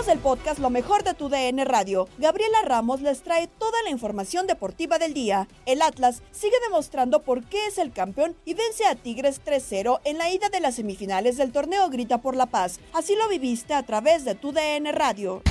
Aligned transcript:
Amigos 0.00 0.14
del 0.14 0.22
podcast 0.22 0.58
Lo 0.60 0.70
mejor 0.70 1.04
de 1.04 1.12
tu 1.12 1.28
DN 1.28 1.62
Radio, 1.66 2.08
Gabriela 2.16 2.62
Ramos 2.64 3.02
les 3.02 3.22
trae 3.22 3.48
toda 3.48 3.82
la 3.82 3.90
información 3.90 4.46
deportiva 4.46 4.98
del 4.98 5.12
día. 5.12 5.46
El 5.66 5.82
Atlas 5.82 6.22
sigue 6.30 6.56
demostrando 6.66 7.22
por 7.22 7.44
qué 7.44 7.66
es 7.66 7.76
el 7.76 7.92
campeón 7.92 8.34
y 8.46 8.54
vence 8.54 8.86
a 8.86 8.94
Tigres 8.94 9.42
3-0 9.44 10.00
en 10.04 10.16
la 10.16 10.30
ida 10.30 10.48
de 10.48 10.60
las 10.60 10.76
semifinales 10.76 11.36
del 11.36 11.52
torneo 11.52 11.90
Grita 11.90 12.22
por 12.22 12.34
la 12.34 12.46
Paz. 12.46 12.80
Así 12.94 13.14
lo 13.14 13.28
viviste 13.28 13.74
a 13.74 13.82
través 13.82 14.24
de 14.24 14.34
tu 14.34 14.52
DN 14.52 14.90
Radio. 14.92 15.42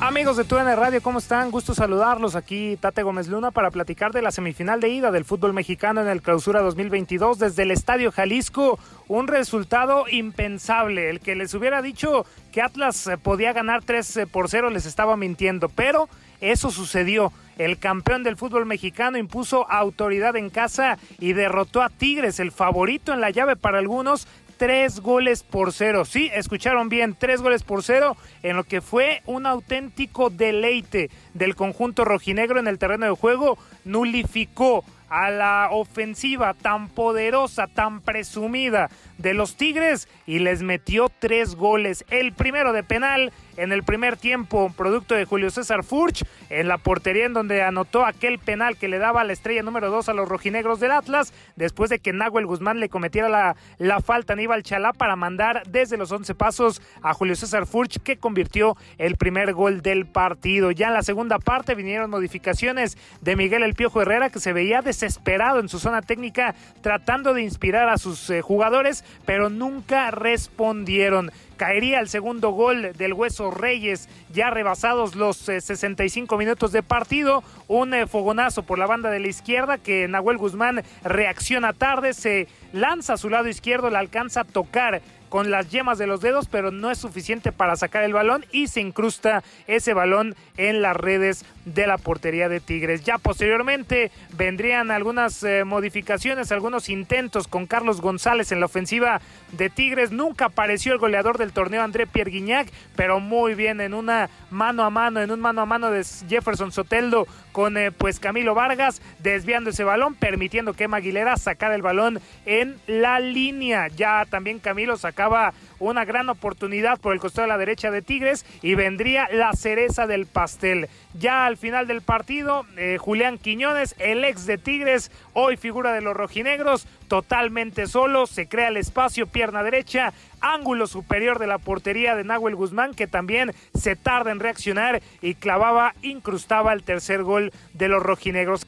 Amigos 0.00 0.36
de 0.36 0.44
TUDN 0.44 0.76
Radio, 0.76 1.02
¿cómo 1.02 1.18
están? 1.18 1.50
Gusto 1.50 1.74
saludarlos. 1.74 2.36
Aquí 2.36 2.76
Tate 2.76 3.02
Gómez 3.02 3.26
Luna 3.26 3.50
para 3.50 3.72
platicar 3.72 4.12
de 4.12 4.22
la 4.22 4.30
semifinal 4.30 4.80
de 4.80 4.90
ida 4.90 5.10
del 5.10 5.24
fútbol 5.24 5.52
mexicano 5.52 6.00
en 6.00 6.06
el 6.06 6.22
Clausura 6.22 6.60
2022 6.60 7.40
desde 7.40 7.64
el 7.64 7.72
Estadio 7.72 8.12
Jalisco. 8.12 8.78
Un 9.08 9.26
resultado 9.26 10.04
impensable. 10.08 11.10
El 11.10 11.18
que 11.18 11.34
les 11.34 11.52
hubiera 11.52 11.82
dicho 11.82 12.24
que 12.52 12.62
Atlas 12.62 13.08
eh, 13.08 13.18
podía 13.18 13.52
ganar 13.52 13.82
3 13.82 14.18
eh, 14.18 14.26
por 14.28 14.48
0 14.48 14.70
les 14.70 14.86
estaba 14.86 15.16
mintiendo, 15.16 15.68
pero 15.68 16.08
eso 16.40 16.70
sucedió. 16.70 17.32
El 17.58 17.78
campeón 17.78 18.22
del 18.22 18.36
fútbol 18.36 18.66
mexicano 18.66 19.18
impuso 19.18 19.68
autoridad 19.68 20.36
en 20.36 20.48
casa 20.48 20.96
y 21.18 21.32
derrotó 21.32 21.82
a 21.82 21.90
Tigres, 21.90 22.38
el 22.38 22.52
favorito 22.52 23.12
en 23.12 23.20
la 23.20 23.30
llave 23.30 23.56
para 23.56 23.80
algunos, 23.80 24.28
tres 24.58 25.00
goles 25.00 25.42
por 25.42 25.72
cero. 25.72 26.04
Sí, 26.04 26.30
escucharon 26.34 26.88
bien, 26.88 27.16
tres 27.18 27.40
goles 27.40 27.62
por 27.62 27.82
cero 27.82 28.16
en 28.42 28.56
lo 28.56 28.64
que 28.64 28.80
fue 28.80 29.22
un 29.24 29.46
auténtico 29.46 30.28
deleite 30.28 31.10
del 31.32 31.54
conjunto 31.54 32.04
rojinegro 32.04 32.58
en 32.58 32.68
el 32.68 32.78
terreno 32.78 33.06
de 33.06 33.12
juego. 33.12 33.56
Nulificó 33.84 34.84
a 35.08 35.30
la 35.30 35.68
ofensiva 35.70 36.54
tan 36.54 36.88
poderosa, 36.88 37.66
tan 37.66 38.00
presumida 38.02 38.90
de 39.16 39.32
los 39.32 39.56
Tigres 39.56 40.08
y 40.26 40.40
les 40.40 40.62
metió 40.62 41.10
tres 41.18 41.54
goles. 41.54 42.04
El 42.10 42.32
primero 42.32 42.72
de 42.72 42.82
penal 42.82 43.32
en 43.58 43.72
el 43.72 43.82
primer 43.82 44.16
tiempo, 44.16 44.72
producto 44.76 45.14
de 45.14 45.24
Julio 45.24 45.50
César 45.50 45.82
Furch, 45.82 46.24
en 46.48 46.68
la 46.68 46.78
portería 46.78 47.26
en 47.26 47.32
donde 47.32 47.62
anotó 47.62 48.06
aquel 48.06 48.38
penal 48.38 48.76
que 48.76 48.86
le 48.88 48.98
daba 48.98 49.24
la 49.24 49.32
estrella 49.32 49.62
número 49.62 49.90
dos 49.90 50.08
a 50.08 50.14
los 50.14 50.28
rojinegros 50.28 50.78
del 50.78 50.92
Atlas, 50.92 51.34
después 51.56 51.90
de 51.90 51.98
que 51.98 52.12
Nahuel 52.12 52.46
Guzmán 52.46 52.78
le 52.78 52.88
cometiera 52.88 53.28
la, 53.28 53.56
la 53.78 54.00
falta 54.00 54.32
a 54.32 54.34
Aníbal 54.34 54.62
Chalá 54.62 54.92
para 54.92 55.16
mandar 55.16 55.64
desde 55.68 55.96
los 55.96 56.12
11 56.12 56.36
pasos 56.36 56.80
a 57.02 57.12
Julio 57.14 57.34
César 57.34 57.66
Furch, 57.66 57.98
que 58.00 58.16
convirtió 58.16 58.76
el 58.96 59.16
primer 59.16 59.52
gol 59.52 59.82
del 59.82 60.06
partido. 60.06 60.70
Ya 60.70 60.88
en 60.88 60.94
la 60.94 61.02
segunda 61.02 61.40
parte 61.40 61.74
vinieron 61.74 62.10
modificaciones 62.10 62.96
de 63.20 63.34
Miguel 63.34 63.64
El 63.64 63.74
Piojo 63.74 64.02
Herrera, 64.02 64.30
que 64.30 64.38
se 64.38 64.52
veía 64.52 64.82
desesperado 64.82 65.58
en 65.58 65.68
su 65.68 65.80
zona 65.80 66.02
técnica, 66.02 66.54
tratando 66.80 67.34
de 67.34 67.42
inspirar 67.42 67.88
a 67.88 67.98
sus 67.98 68.30
eh, 68.30 68.40
jugadores, 68.40 69.04
pero 69.26 69.50
nunca 69.50 70.12
respondieron 70.12 71.32
caería 71.58 72.00
el 72.00 72.08
segundo 72.08 72.52
gol 72.52 72.92
del 72.96 73.12
Hueso 73.12 73.50
Reyes, 73.50 74.08
ya 74.32 74.48
rebasados 74.48 75.14
los 75.14 75.46
eh, 75.50 75.60
65 75.60 76.38
minutos 76.38 76.72
de 76.72 76.82
partido, 76.82 77.42
un 77.66 77.92
eh, 77.92 78.06
fogonazo 78.06 78.62
por 78.62 78.78
la 78.78 78.86
banda 78.86 79.10
de 79.10 79.20
la 79.20 79.28
izquierda 79.28 79.76
que 79.76 80.08
Nahuel 80.08 80.38
Guzmán 80.38 80.82
reacciona 81.02 81.74
tarde, 81.74 82.14
se 82.14 82.48
lanza 82.72 83.14
a 83.14 83.16
su 83.18 83.28
lado 83.28 83.48
izquierdo, 83.48 83.90
le 83.90 83.98
alcanza 83.98 84.40
a 84.40 84.44
tocar 84.44 85.02
con 85.28 85.50
las 85.50 85.70
yemas 85.70 85.98
de 85.98 86.06
los 86.06 86.20
dedos, 86.20 86.48
pero 86.48 86.70
no 86.70 86.90
es 86.90 86.98
suficiente 86.98 87.52
para 87.52 87.76
sacar 87.76 88.04
el 88.04 88.12
balón 88.12 88.44
y 88.52 88.68
se 88.68 88.80
incrusta 88.80 89.42
ese 89.66 89.94
balón 89.94 90.34
en 90.56 90.82
las 90.82 90.96
redes 90.96 91.44
de 91.64 91.86
la 91.86 91.98
portería 91.98 92.48
de 92.48 92.60
Tigres. 92.60 93.04
Ya 93.04 93.18
posteriormente 93.18 94.10
vendrían 94.36 94.90
algunas 94.90 95.42
eh, 95.42 95.64
modificaciones, 95.64 96.50
algunos 96.50 96.88
intentos 96.88 97.46
con 97.46 97.66
Carlos 97.66 98.00
González 98.00 98.52
en 98.52 98.60
la 98.60 98.66
ofensiva 98.66 99.20
de 99.52 99.70
Tigres. 99.70 100.10
Nunca 100.10 100.46
apareció 100.46 100.92
el 100.92 100.98
goleador 100.98 101.38
del 101.38 101.52
torneo 101.52 101.82
André 101.82 102.06
Pierre 102.06 102.30
Guignac, 102.30 102.68
pero 102.96 103.20
muy 103.20 103.54
bien 103.54 103.80
en 103.80 103.94
una 103.94 104.30
mano 104.50 104.84
a 104.84 104.90
mano, 104.90 105.20
en 105.20 105.30
un 105.30 105.40
mano 105.40 105.62
a 105.62 105.66
mano 105.66 105.90
de 105.90 106.04
Jefferson 106.28 106.72
Soteldo 106.72 107.26
con 107.52 107.76
eh, 107.76 107.90
pues 107.90 108.20
Camilo 108.20 108.54
Vargas 108.54 109.02
desviando 109.18 109.70
ese 109.70 109.84
balón, 109.84 110.14
permitiendo 110.14 110.74
que 110.74 110.84
Emma 110.84 110.98
Aguilera 110.98 111.36
sacara 111.36 111.74
el 111.74 111.82
balón 111.82 112.20
en 112.46 112.76
la 112.86 113.20
línea. 113.20 113.88
Ya 113.88 114.24
también 114.26 114.58
Camilo 114.58 114.96
acaba 115.18 115.52
una 115.78 116.04
gran 116.04 116.28
oportunidad 116.28 116.98
por 116.98 117.12
el 117.12 117.20
costado 117.20 117.46
de 117.46 117.48
la 117.48 117.58
derecha 117.58 117.90
de 117.90 118.02
Tigres 118.02 118.44
y 118.62 118.74
vendría 118.74 119.28
la 119.32 119.52
cereza 119.52 120.06
del 120.06 120.26
pastel. 120.26 120.88
Ya 121.14 121.46
al 121.46 121.56
final 121.56 121.86
del 121.86 122.02
partido, 122.02 122.64
eh, 122.76 122.98
Julián 122.98 123.38
Quiñones, 123.38 123.94
el 123.98 124.24
ex 124.24 124.46
de 124.46 124.58
Tigres, 124.58 125.10
hoy 125.32 125.56
figura 125.56 125.92
de 125.92 126.00
los 126.00 126.16
rojinegros, 126.16 126.86
totalmente 127.08 127.86
solo, 127.86 128.26
se 128.26 128.48
crea 128.48 128.68
el 128.68 128.76
espacio, 128.76 129.26
pierna 129.26 129.62
derecha, 129.62 130.12
ángulo 130.40 130.86
superior 130.86 131.38
de 131.38 131.46
la 131.46 131.58
portería 131.58 132.14
de 132.14 132.24
Nahuel 132.24 132.54
Guzmán, 132.54 132.94
que 132.94 133.06
también 133.06 133.54
se 133.74 133.96
tarda 133.96 134.30
en 134.30 134.40
reaccionar 134.40 135.02
y 135.20 135.34
clavaba, 135.34 135.94
incrustaba 136.02 136.72
el 136.72 136.82
tercer 136.82 137.22
gol 137.22 137.52
de 137.72 137.88
los 137.88 138.02
rojinegros. 138.02 138.66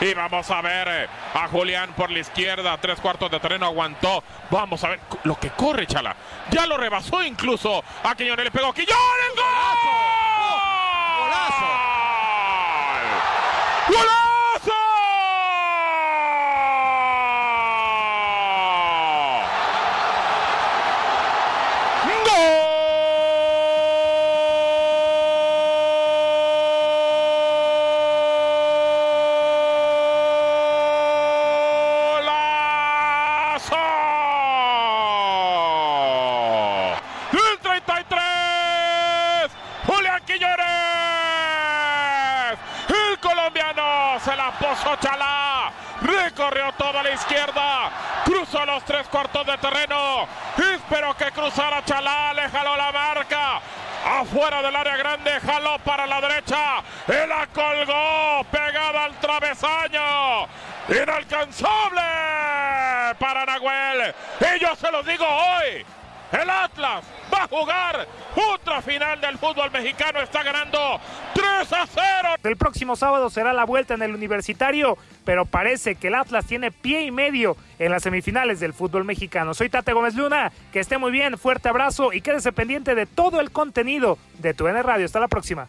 Y 0.00 0.14
vamos 0.14 0.50
a 0.50 0.60
ver 0.62 0.88
eh, 0.88 1.06
a 1.34 1.48
Julián 1.48 1.90
por 1.96 2.10
la 2.10 2.18
izquierda, 2.18 2.76
tres 2.80 3.00
cuartos 3.00 3.30
de 3.30 3.40
terreno, 3.40 3.66
aguantó. 3.66 4.24
Vamos 4.50 4.82
a 4.84 4.90
ver 4.90 5.00
lo 5.24 5.38
que 5.38 5.50
corre, 5.50 5.86
Chala. 5.86 6.16
Ya 6.52 6.66
lo 6.66 6.76
rebasó 6.76 7.22
incluso 7.22 7.82
a 8.02 8.14
Quiñones, 8.14 8.44
le 8.44 8.50
pegó 8.50 8.74
Quiñones, 8.74 9.34
¡gol! 9.34 10.11
Afuera 54.32 54.62
del 54.62 54.74
área 54.74 54.96
grande, 54.96 55.30
jaló 55.40 55.78
para 55.80 56.06
la 56.06 56.18
derecha. 56.22 56.82
Y 57.06 57.28
la 57.28 57.46
colgó 57.48 58.42
pegada 58.50 59.04
al 59.04 59.20
travesaño. 59.20 60.48
Inalcanzable 60.88 62.00
para 63.18 63.44
Nahuel. 63.44 64.14
Y 64.40 64.58
yo 64.58 64.74
se 64.74 64.90
los 64.90 65.04
digo 65.04 65.26
hoy. 65.26 65.84
El 66.32 66.48
Atlas 66.48 67.04
va 67.32 67.44
a 67.44 67.48
jugar 67.48 68.08
otra 68.54 68.80
final 68.80 69.20
del 69.20 69.36
fútbol 69.36 69.70
mexicano. 69.70 70.20
Está 70.20 70.42
ganando 70.42 70.98
3 71.34 71.72
a 71.72 71.86
0. 71.86 72.28
El 72.42 72.56
próximo 72.56 72.96
sábado 72.96 73.28
será 73.28 73.52
la 73.52 73.64
vuelta 73.64 73.94
en 73.94 74.02
el 74.02 74.14
universitario, 74.14 74.96
pero 75.26 75.44
parece 75.44 75.94
que 75.94 76.08
el 76.08 76.14
Atlas 76.14 76.46
tiene 76.46 76.70
pie 76.70 77.02
y 77.02 77.10
medio 77.10 77.56
en 77.78 77.92
las 77.92 78.02
semifinales 78.02 78.60
del 78.60 78.72
fútbol 78.72 79.04
mexicano. 79.04 79.52
Soy 79.52 79.68
Tate 79.68 79.92
Gómez 79.92 80.14
Luna, 80.14 80.52
que 80.72 80.80
esté 80.80 80.96
muy 80.96 81.12
bien, 81.12 81.36
fuerte 81.36 81.68
abrazo 81.68 82.12
y 82.14 82.22
quédese 82.22 82.52
pendiente 82.52 82.94
de 82.94 83.04
todo 83.04 83.40
el 83.40 83.50
contenido 83.50 84.16
de 84.38 84.54
tu 84.54 84.68
N 84.68 84.82
Radio. 84.82 85.04
Hasta 85.04 85.20
la 85.20 85.28
próxima. 85.28 85.68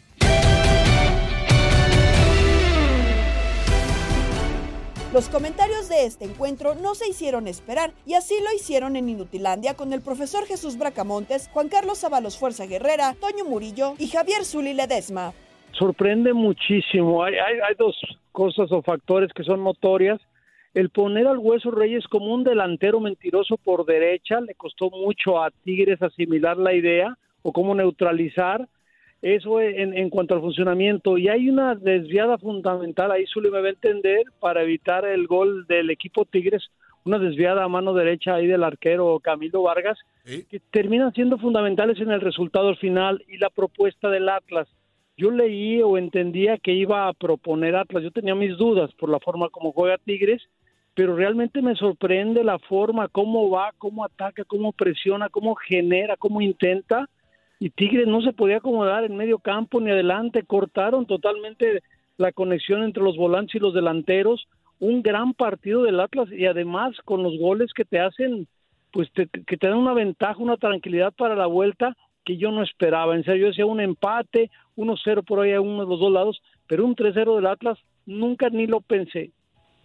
Los 5.13 5.29
comentarios 5.29 5.89
de 5.89 6.07
este 6.07 6.25
encuentro 6.25 6.73
no 6.73 6.95
se 6.95 7.07
hicieron 7.07 7.47
esperar 7.47 7.91
y 8.03 8.15
así 8.15 8.33
lo 8.43 8.51
hicieron 8.51 8.95
en 8.95 9.09
Inutilandia 9.09 9.75
con 9.75 9.93
el 9.93 10.01
profesor 10.01 10.47
Jesús 10.47 10.75
Bracamontes, 10.75 11.51
Juan 11.53 11.69
Carlos 11.69 11.99
Zabalos 11.99 12.39
Fuerza 12.39 12.65
Guerrera, 12.65 13.13
Toño 13.21 13.45
Murillo 13.45 13.93
y 13.99 14.07
Javier 14.07 14.43
Zuli 14.43 14.73
Ledesma. 14.73 15.33
Sorprende 15.73 16.33
muchísimo. 16.33 17.23
Hay, 17.23 17.35
hay 17.35 17.75
dos 17.77 17.95
cosas 18.31 18.71
o 18.71 18.81
factores 18.81 19.31
que 19.33 19.43
son 19.43 19.63
notorias. 19.63 20.19
El 20.73 20.89
poner 20.89 21.27
al 21.27 21.37
Hueso 21.37 21.69
Reyes 21.69 22.07
como 22.07 22.33
un 22.33 22.43
delantero 22.43 22.99
mentiroso 22.99 23.57
por 23.57 23.85
derecha 23.85 24.41
le 24.41 24.55
costó 24.55 24.89
mucho 24.89 25.43
a 25.43 25.51
Tigres 25.63 26.01
asimilar 26.01 26.57
la 26.57 26.73
idea 26.73 27.15
o 27.43 27.53
cómo 27.53 27.75
neutralizar 27.75 28.67
eso 29.23 29.61
en, 29.61 29.97
en, 29.97 30.09
cuanto 30.09 30.35
al 30.35 30.41
funcionamiento. 30.41 31.17
Y 31.17 31.29
hay 31.29 31.49
una 31.49 31.75
desviada 31.75 32.37
fundamental, 32.37 33.09
ahí 33.11 33.25
Zuli 33.25 33.49
me 33.49 33.61
va 33.61 33.67
a 33.67 33.71
entender, 33.71 34.23
para 34.39 34.61
evitar 34.61 35.05
el 35.05 35.27
gol 35.27 35.65
del 35.67 35.89
equipo 35.89 36.25
Tigres, 36.25 36.69
una 37.05 37.19
desviada 37.19 37.63
a 37.63 37.69
mano 37.69 37.93
derecha 37.93 38.35
ahí 38.35 38.47
del 38.47 38.63
arquero 38.63 39.19
Camilo 39.21 39.63
Vargas, 39.63 39.97
¿Sí? 40.25 40.45
que 40.49 40.59
terminan 40.59 41.13
siendo 41.13 41.37
fundamentales 41.37 41.99
en 41.99 42.11
el 42.11 42.19
resultado 42.19 42.67
al 42.67 42.77
final 42.77 43.23
y 43.29 43.37
la 43.37 43.49
propuesta 43.49 44.09
del 44.09 44.27
Atlas. 44.27 44.67
Yo 45.15 45.31
leí 45.31 45.81
o 45.81 45.97
entendía 45.97 46.57
que 46.57 46.73
iba 46.73 47.07
a 47.07 47.13
proponer 47.13 47.77
Atlas, 47.77 48.03
yo 48.03 48.11
tenía 48.11 48.35
mis 48.35 48.57
dudas 48.57 48.91
por 48.93 49.09
la 49.09 49.19
forma 49.19 49.49
como 49.49 49.71
juega 49.71 49.97
Tigres, 49.99 50.41
pero 50.95 51.15
realmente 51.15 51.61
me 51.61 51.75
sorprende 51.75 52.43
la 52.43 52.59
forma, 52.59 53.07
cómo 53.07 53.49
va, 53.49 53.71
cómo 53.77 54.03
ataca, 54.03 54.43
cómo 54.43 54.73
presiona, 54.73 55.29
cómo 55.29 55.55
genera, 55.55 56.17
cómo 56.17 56.41
intenta 56.41 57.07
y 57.63 57.69
Tigres 57.69 58.07
no 58.07 58.21
se 58.21 58.33
podía 58.33 58.57
acomodar 58.57 59.05
en 59.05 59.15
medio 59.15 59.39
campo 59.39 59.79
ni 59.79 59.89
adelante, 59.89 60.43
cortaron 60.43 61.05
totalmente 61.05 61.81
la 62.17 62.33
conexión 62.33 62.83
entre 62.83 63.01
los 63.01 63.15
volantes 63.15 63.55
y 63.55 63.59
los 63.59 63.73
delanteros, 63.73 64.49
un 64.79 65.01
gran 65.01 65.33
partido 65.33 65.83
del 65.83 66.01
Atlas 66.01 66.27
y 66.29 66.45
además 66.45 66.93
con 67.05 67.23
los 67.23 67.39
goles 67.39 67.71
que 67.73 67.85
te 67.85 68.01
hacen, 68.01 68.49
pues 68.91 69.09
te, 69.13 69.29
que 69.29 69.55
te 69.55 69.67
dan 69.69 69.77
una 69.77 69.93
ventaja, 69.93 70.35
una 70.39 70.57
tranquilidad 70.57 71.13
para 71.13 71.37
la 71.37 71.45
vuelta 71.45 71.95
que 72.25 72.35
yo 72.35 72.51
no 72.51 72.63
esperaba. 72.63 73.15
En 73.15 73.23
serio, 73.23 73.43
yo 73.43 73.47
decía 73.51 73.65
un 73.65 73.79
empate, 73.79 74.51
1-0 74.75 75.23
por 75.25 75.39
ahí 75.39 75.53
a 75.53 75.61
uno 75.61 75.85
de 75.85 75.89
los 75.89 76.01
dos 76.01 76.11
lados, 76.11 76.41
pero 76.67 76.85
un 76.85 76.97
3-0 76.97 77.33
del 77.33 77.45
Atlas 77.45 77.79
nunca 78.05 78.49
ni 78.49 78.67
lo 78.67 78.81
pensé. 78.81 79.31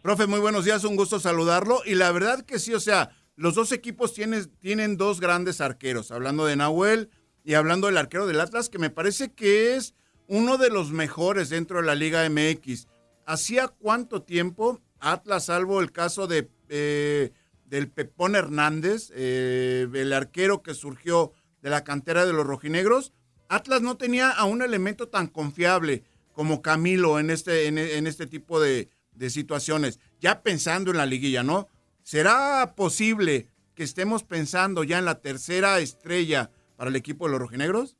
Profe, 0.02 0.26
muy 0.26 0.40
buenos 0.40 0.64
días, 0.64 0.82
un 0.82 0.96
gusto 0.96 1.20
saludarlo. 1.20 1.82
Y 1.86 1.94
la 1.94 2.10
verdad 2.10 2.44
que 2.44 2.58
sí, 2.58 2.74
o 2.74 2.80
sea, 2.80 3.10
los 3.36 3.54
dos 3.54 3.70
equipos 3.70 4.14
tienen, 4.14 4.50
tienen 4.58 4.96
dos 4.96 5.20
grandes 5.20 5.60
arqueros. 5.60 6.10
Hablando 6.10 6.44
de 6.44 6.56
Nahuel, 6.56 7.10
y 7.48 7.54
hablando 7.54 7.86
del 7.86 7.96
arquero 7.96 8.26
del 8.26 8.42
Atlas, 8.42 8.68
que 8.68 8.78
me 8.78 8.90
parece 8.90 9.32
que 9.32 9.74
es 9.74 9.94
uno 10.26 10.58
de 10.58 10.68
los 10.68 10.92
mejores 10.92 11.48
dentro 11.48 11.80
de 11.80 11.86
la 11.86 11.94
Liga 11.94 12.28
MX. 12.28 12.88
¿Hacía 13.24 13.68
cuánto 13.68 14.20
tiempo 14.20 14.82
Atlas, 15.00 15.46
salvo 15.46 15.80
el 15.80 15.90
caso 15.90 16.26
de 16.26 16.50
eh, 16.68 17.32
del 17.64 17.88
Pepón 17.88 18.36
Hernández, 18.36 19.10
eh, 19.14 19.88
el 19.94 20.12
arquero 20.12 20.62
que 20.62 20.74
surgió 20.74 21.32
de 21.62 21.70
la 21.70 21.84
cantera 21.84 22.26
de 22.26 22.34
los 22.34 22.46
rojinegros, 22.46 23.14
Atlas 23.48 23.80
no 23.80 23.96
tenía 23.96 24.28
a 24.28 24.44
un 24.44 24.60
elemento 24.60 25.08
tan 25.08 25.26
confiable 25.26 26.04
como 26.34 26.60
Camilo 26.60 27.18
en 27.18 27.30
este, 27.30 27.66
en, 27.66 28.06
este 28.06 28.26
tipo 28.26 28.60
de, 28.60 28.90
de 29.12 29.30
situaciones. 29.30 30.00
Ya 30.20 30.42
pensando 30.42 30.90
en 30.90 30.98
la 30.98 31.06
liguilla, 31.06 31.42
¿no? 31.42 31.66
¿Será 32.02 32.74
posible 32.76 33.48
que 33.74 33.84
estemos 33.84 34.22
pensando 34.22 34.84
ya 34.84 34.98
en 34.98 35.06
la 35.06 35.22
tercera 35.22 35.78
estrella 35.78 36.50
para 36.78 36.90
el 36.90 36.96
equipo 36.96 37.26
de 37.26 37.32
los 37.32 37.40
rojinegros? 37.40 37.96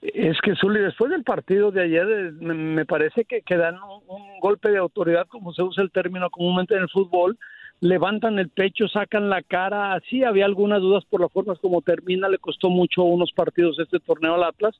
Es 0.00 0.40
que, 0.40 0.54
Zuli, 0.54 0.80
después 0.80 1.10
del 1.10 1.24
partido 1.24 1.72
de 1.72 1.82
ayer, 1.82 2.32
me 2.34 2.86
parece 2.86 3.24
que, 3.24 3.42
que 3.42 3.56
dan 3.56 3.76
un, 4.08 4.38
golpe 4.40 4.70
de 4.70 4.78
autoridad, 4.78 5.26
como 5.26 5.52
se 5.52 5.62
usa 5.62 5.82
el 5.82 5.90
término 5.90 6.30
comúnmente 6.30 6.76
en 6.76 6.82
el 6.82 6.88
fútbol, 6.88 7.36
levantan 7.80 8.38
el 8.38 8.48
pecho, 8.48 8.86
sacan 8.86 9.28
la 9.28 9.42
cara. 9.42 9.98
Sí, 10.08 10.22
había 10.22 10.44
algunas 10.44 10.80
dudas 10.80 11.04
por 11.06 11.20
las 11.20 11.32
formas 11.32 11.58
como 11.58 11.82
termina, 11.82 12.28
le 12.28 12.38
costó 12.38 12.70
mucho 12.70 13.02
unos 13.02 13.32
partidos 13.32 13.78
este 13.80 13.98
torneo 13.98 14.34
al 14.34 14.44
Atlas, 14.44 14.78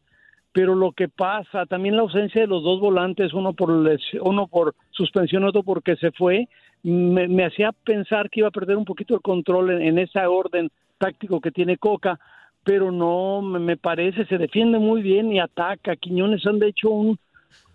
pero 0.53 0.77
lo 0.77 0.93
que 0.93 1.09
pasa, 1.09 1.67
también 1.67 1.97
la 1.97 2.03
ausencia 2.03 2.43
de 2.43 2.47
los 2.47 2.63
dos 2.63 2.79
volantes, 2.79 3.33
uno 3.33 3.55
por, 3.55 3.71
uno 3.71 4.47
por 4.47 4.75
suspensión, 4.91 5.43
otro 5.45 5.65
porque 5.65 5.97
se 5.97 6.13
fue, 6.13 6.47
me, 6.85 7.45
hacía 7.45 7.73
pensar 7.73 8.31
que 8.31 8.41
iba 8.41 8.49
a 8.49 8.53
perder 8.53 8.77
un 8.77 8.85
poquito 8.85 9.15
el 9.15 9.23
control 9.23 9.71
en, 9.71 9.83
en 9.83 9.99
ese 9.99 10.21
orden 10.21 10.71
táctico 10.99 11.41
que 11.41 11.51
tiene 11.51 11.77
Coca 11.79 12.21
pero 12.67 12.91
no, 12.91 13.43
me 13.43 13.77
parece, 13.77 14.27
se 14.27 14.39
defiende 14.39 14.81
muy 14.81 15.01
bien 15.01 15.33
y 15.33 15.39
ataca. 15.39 15.95
Quiñones 15.95 16.45
han 16.47 16.59
de 16.59 16.71
hecho 16.71 16.91
un, 16.91 17.17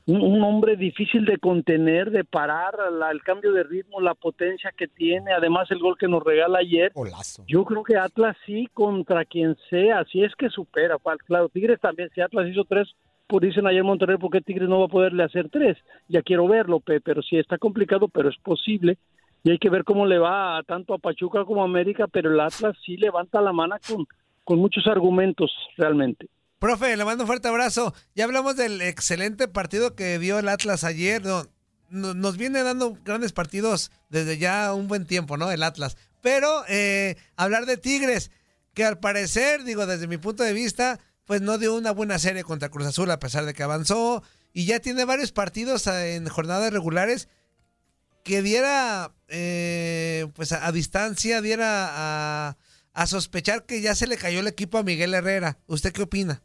un, 0.05 0.21
un 0.21 0.43
hombre 0.43 0.75
difícil 0.75 1.23
de 1.23 1.37
contener, 1.37 2.11
de 2.11 2.25
parar, 2.25 2.73
la, 2.91 3.09
el 3.09 3.21
cambio 3.23 3.53
de 3.53 3.63
ritmo, 3.63 4.01
la 4.01 4.15
potencia 4.15 4.73
que 4.77 4.89
tiene, 4.89 5.31
además 5.31 5.71
el 5.71 5.79
gol 5.79 5.97
que 5.97 6.09
nos 6.09 6.21
regala 6.21 6.59
ayer. 6.59 6.91
Yo 7.47 7.63
creo 7.63 7.83
que 7.83 7.95
Atlas 7.95 8.35
sí, 8.45 8.67
contra 8.73 9.23
quien 9.23 9.55
sea, 9.69 10.03
si 10.11 10.25
es 10.25 10.35
que 10.35 10.49
supera. 10.49 10.97
Claro, 11.25 11.47
Tigres 11.47 11.79
también, 11.79 12.09
si 12.13 12.19
Atlas 12.19 12.49
hizo 12.49 12.65
tres, 12.65 12.93
pues 13.27 13.43
dicen 13.43 13.67
ayer 13.67 13.85
Monterrey, 13.85 14.17
¿por 14.17 14.29
qué 14.29 14.41
Tigres 14.41 14.67
no 14.67 14.79
va 14.79 14.87
a 14.87 14.89
poderle 14.89 15.23
hacer 15.23 15.47
tres? 15.49 15.77
Ya 16.09 16.21
quiero 16.21 16.49
verlo, 16.49 16.81
pero 16.81 17.21
sí 17.21 17.37
está 17.37 17.57
complicado, 17.57 18.09
pero 18.09 18.27
es 18.27 18.37
posible. 18.39 18.97
Y 19.45 19.51
hay 19.51 19.57
que 19.57 19.69
ver 19.69 19.85
cómo 19.85 20.05
le 20.05 20.19
va 20.19 20.61
tanto 20.67 20.93
a 20.93 20.99
Pachuca 20.99 21.45
como 21.45 21.61
a 21.61 21.65
América, 21.65 22.07
pero 22.07 22.29
el 22.29 22.41
Atlas 22.41 22.75
sí 22.85 22.97
levanta 22.97 23.39
la 23.39 23.53
mano 23.53 23.77
con 23.87 24.05
con 24.43 24.59
muchos 24.59 24.87
argumentos 24.87 25.51
realmente. 25.77 26.27
Profe, 26.59 26.95
le 26.95 27.05
mando 27.05 27.23
un 27.23 27.27
fuerte 27.27 27.47
abrazo. 27.47 27.93
Ya 28.13 28.25
hablamos 28.25 28.55
del 28.55 28.81
excelente 28.81 29.47
partido 29.47 29.95
que 29.95 30.19
dio 30.19 30.37
el 30.37 30.47
Atlas 30.47 30.83
ayer. 30.83 31.23
No, 31.23 31.43
nos 31.89 32.37
viene 32.37 32.61
dando 32.61 32.97
grandes 33.03 33.33
partidos 33.33 33.91
desde 34.09 34.37
ya 34.37 34.73
un 34.73 34.87
buen 34.87 35.07
tiempo, 35.07 35.37
¿no? 35.37 35.51
El 35.51 35.63
Atlas. 35.63 35.97
Pero 36.21 36.63
eh, 36.67 37.17
hablar 37.35 37.65
de 37.65 37.77
Tigres, 37.77 38.29
que 38.75 38.85
al 38.85 38.99
parecer, 38.99 39.63
digo, 39.63 39.87
desde 39.87 40.07
mi 40.07 40.17
punto 40.17 40.43
de 40.43 40.53
vista, 40.53 40.99
pues 41.25 41.41
no 41.41 41.57
dio 41.57 41.75
una 41.75 41.91
buena 41.91 42.19
serie 42.19 42.43
contra 42.43 42.69
Cruz 42.69 42.85
Azul 42.85 43.09
a 43.09 43.19
pesar 43.19 43.45
de 43.45 43.53
que 43.55 43.63
avanzó 43.63 44.21
y 44.53 44.65
ya 44.65 44.79
tiene 44.79 45.05
varios 45.05 45.31
partidos 45.31 45.87
en 45.87 46.27
jornadas 46.27 46.71
regulares 46.71 47.27
que 48.23 48.43
diera, 48.43 49.15
eh, 49.29 50.27
pues 50.35 50.51
a, 50.51 50.67
a 50.67 50.71
distancia, 50.71 51.41
diera 51.41 51.89
a 52.49 52.57
a 52.93 53.05
sospechar 53.05 53.65
que 53.65 53.81
ya 53.81 53.95
se 53.95 54.07
le 54.07 54.17
cayó 54.17 54.39
el 54.39 54.47
equipo 54.47 54.77
a 54.77 54.83
Miguel 54.83 55.13
Herrera. 55.13 55.57
¿Usted 55.67 55.91
qué 55.93 56.03
opina? 56.03 56.41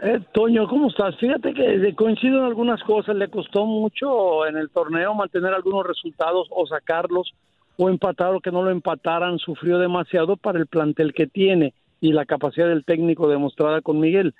Eh, 0.00 0.20
Toño, 0.32 0.68
¿cómo 0.68 0.88
estás? 0.88 1.16
Fíjate 1.16 1.52
que 1.52 1.94
coincido 1.94 2.38
en 2.38 2.44
algunas 2.44 2.82
cosas. 2.84 3.16
Le 3.16 3.28
costó 3.28 3.66
mucho 3.66 4.46
en 4.46 4.56
el 4.56 4.70
torneo 4.70 5.14
mantener 5.14 5.52
algunos 5.52 5.86
resultados 5.86 6.46
o 6.50 6.66
sacarlos 6.66 7.32
o 7.76 7.88
empatar 7.88 8.34
o 8.34 8.40
que 8.40 8.52
no 8.52 8.62
lo 8.62 8.70
empataran. 8.70 9.38
Sufrió 9.38 9.78
demasiado 9.78 10.36
para 10.36 10.58
el 10.58 10.66
plantel 10.66 11.12
que 11.12 11.26
tiene 11.26 11.74
y 12.00 12.12
la 12.12 12.26
capacidad 12.26 12.68
del 12.68 12.84
técnico 12.84 13.28
demostrada 13.28 13.80
con 13.80 13.98
Miguel. 13.98 14.34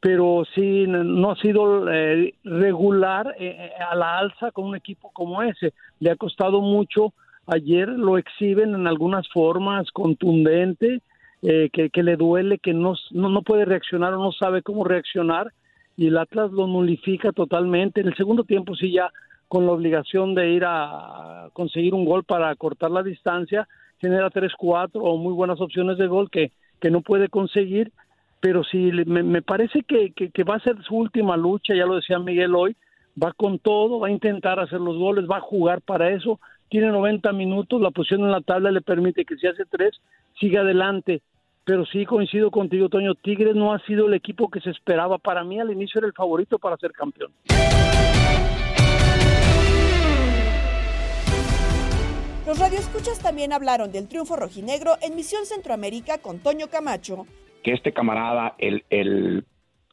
Pero 0.00 0.44
sí, 0.54 0.86
no 0.86 1.32
ha 1.32 1.36
sido 1.36 1.92
eh, 1.92 2.34
regular 2.44 3.34
eh, 3.38 3.72
a 3.86 3.94
la 3.96 4.18
alza 4.18 4.50
con 4.52 4.64
un 4.64 4.76
equipo 4.76 5.10
como 5.12 5.42
ese. 5.42 5.74
Le 5.98 6.12
ha 6.12 6.16
costado 6.16 6.60
mucho 6.60 7.12
ayer 7.46 7.88
lo 7.88 8.18
exhiben 8.18 8.74
en 8.74 8.86
algunas 8.86 9.28
formas 9.28 9.90
contundente, 9.90 11.00
eh, 11.42 11.70
que, 11.72 11.90
que, 11.90 12.02
le 12.02 12.16
duele, 12.16 12.58
que 12.58 12.74
no, 12.74 12.94
no, 13.12 13.28
no, 13.28 13.42
puede 13.42 13.64
reaccionar 13.64 14.12
o 14.14 14.22
no 14.22 14.32
sabe 14.32 14.62
cómo 14.62 14.84
reaccionar, 14.84 15.52
y 15.96 16.08
el 16.08 16.18
Atlas 16.18 16.52
lo 16.52 16.66
nulifica 16.66 17.32
totalmente. 17.32 18.00
En 18.00 18.08
el 18.08 18.16
segundo 18.16 18.44
tiempo 18.44 18.74
sí 18.74 18.92
ya 18.92 19.10
con 19.48 19.66
la 19.66 19.72
obligación 19.72 20.34
de 20.34 20.50
ir 20.50 20.64
a 20.64 21.48
conseguir 21.52 21.94
un 21.94 22.04
gol 22.04 22.24
para 22.24 22.54
cortar 22.56 22.90
la 22.90 23.02
distancia, 23.02 23.66
genera 23.98 24.30
3-4 24.30 24.90
o 24.94 25.16
muy 25.16 25.32
buenas 25.32 25.60
opciones 25.60 25.98
de 25.98 26.06
gol 26.06 26.30
que, 26.30 26.52
que 26.80 26.90
no 26.90 27.00
puede 27.02 27.28
conseguir, 27.28 27.92
pero 28.40 28.64
sí 28.64 28.90
me, 29.06 29.42
parece 29.42 29.82
que, 29.82 30.12
que, 30.12 30.44
va 30.44 30.56
a 30.56 30.60
ser 30.60 30.82
su 30.82 30.96
última 30.96 31.36
lucha, 31.36 31.74
ya 31.74 31.84
lo 31.84 31.96
decía 31.96 32.18
Miguel 32.18 32.54
hoy, 32.54 32.76
va 33.22 33.32
con 33.32 33.58
todo, 33.58 34.00
va 34.00 34.08
a 34.08 34.12
intentar 34.12 34.58
hacer 34.60 34.80
los 34.80 34.96
goles, 34.96 35.28
va 35.30 35.36
a 35.36 35.42
jugar 35.42 35.82
para 35.82 36.10
eso, 36.10 36.40
tiene 36.70 36.86
90 36.86 37.32
minutos, 37.32 37.80
la 37.80 37.90
posición 37.90 38.22
en 38.22 38.30
la 38.30 38.40
tabla 38.40 38.70
le 38.70 38.80
permite 38.80 39.24
que 39.24 39.36
si 39.36 39.46
hace 39.46 39.64
tres, 39.66 40.00
siga 40.38 40.60
adelante. 40.60 41.20
Pero 41.64 41.84
sí 41.84 42.06
coincido 42.06 42.50
contigo, 42.50 42.88
Toño, 42.88 43.14
Tigres 43.16 43.54
no 43.54 43.74
ha 43.74 43.80
sido 43.80 44.06
el 44.06 44.14
equipo 44.14 44.48
que 44.48 44.60
se 44.60 44.70
esperaba. 44.70 45.18
Para 45.18 45.44
mí 45.44 45.60
al 45.60 45.70
inicio 45.70 45.98
era 45.98 46.06
el 46.06 46.14
favorito 46.14 46.58
para 46.58 46.76
ser 46.76 46.92
campeón. 46.92 47.32
Los 52.46 52.58
radioescuchas 52.58 53.20
también 53.20 53.52
hablaron 53.52 53.92
del 53.92 54.08
triunfo 54.08 54.36
rojinegro 54.36 54.92
en 55.02 55.14
Misión 55.16 55.44
Centroamérica 55.46 56.18
con 56.18 56.38
Toño 56.38 56.68
Camacho. 56.68 57.26
Que 57.62 57.72
este 57.72 57.92
camarada, 57.92 58.54
el, 58.58 58.84
el, 58.90 59.44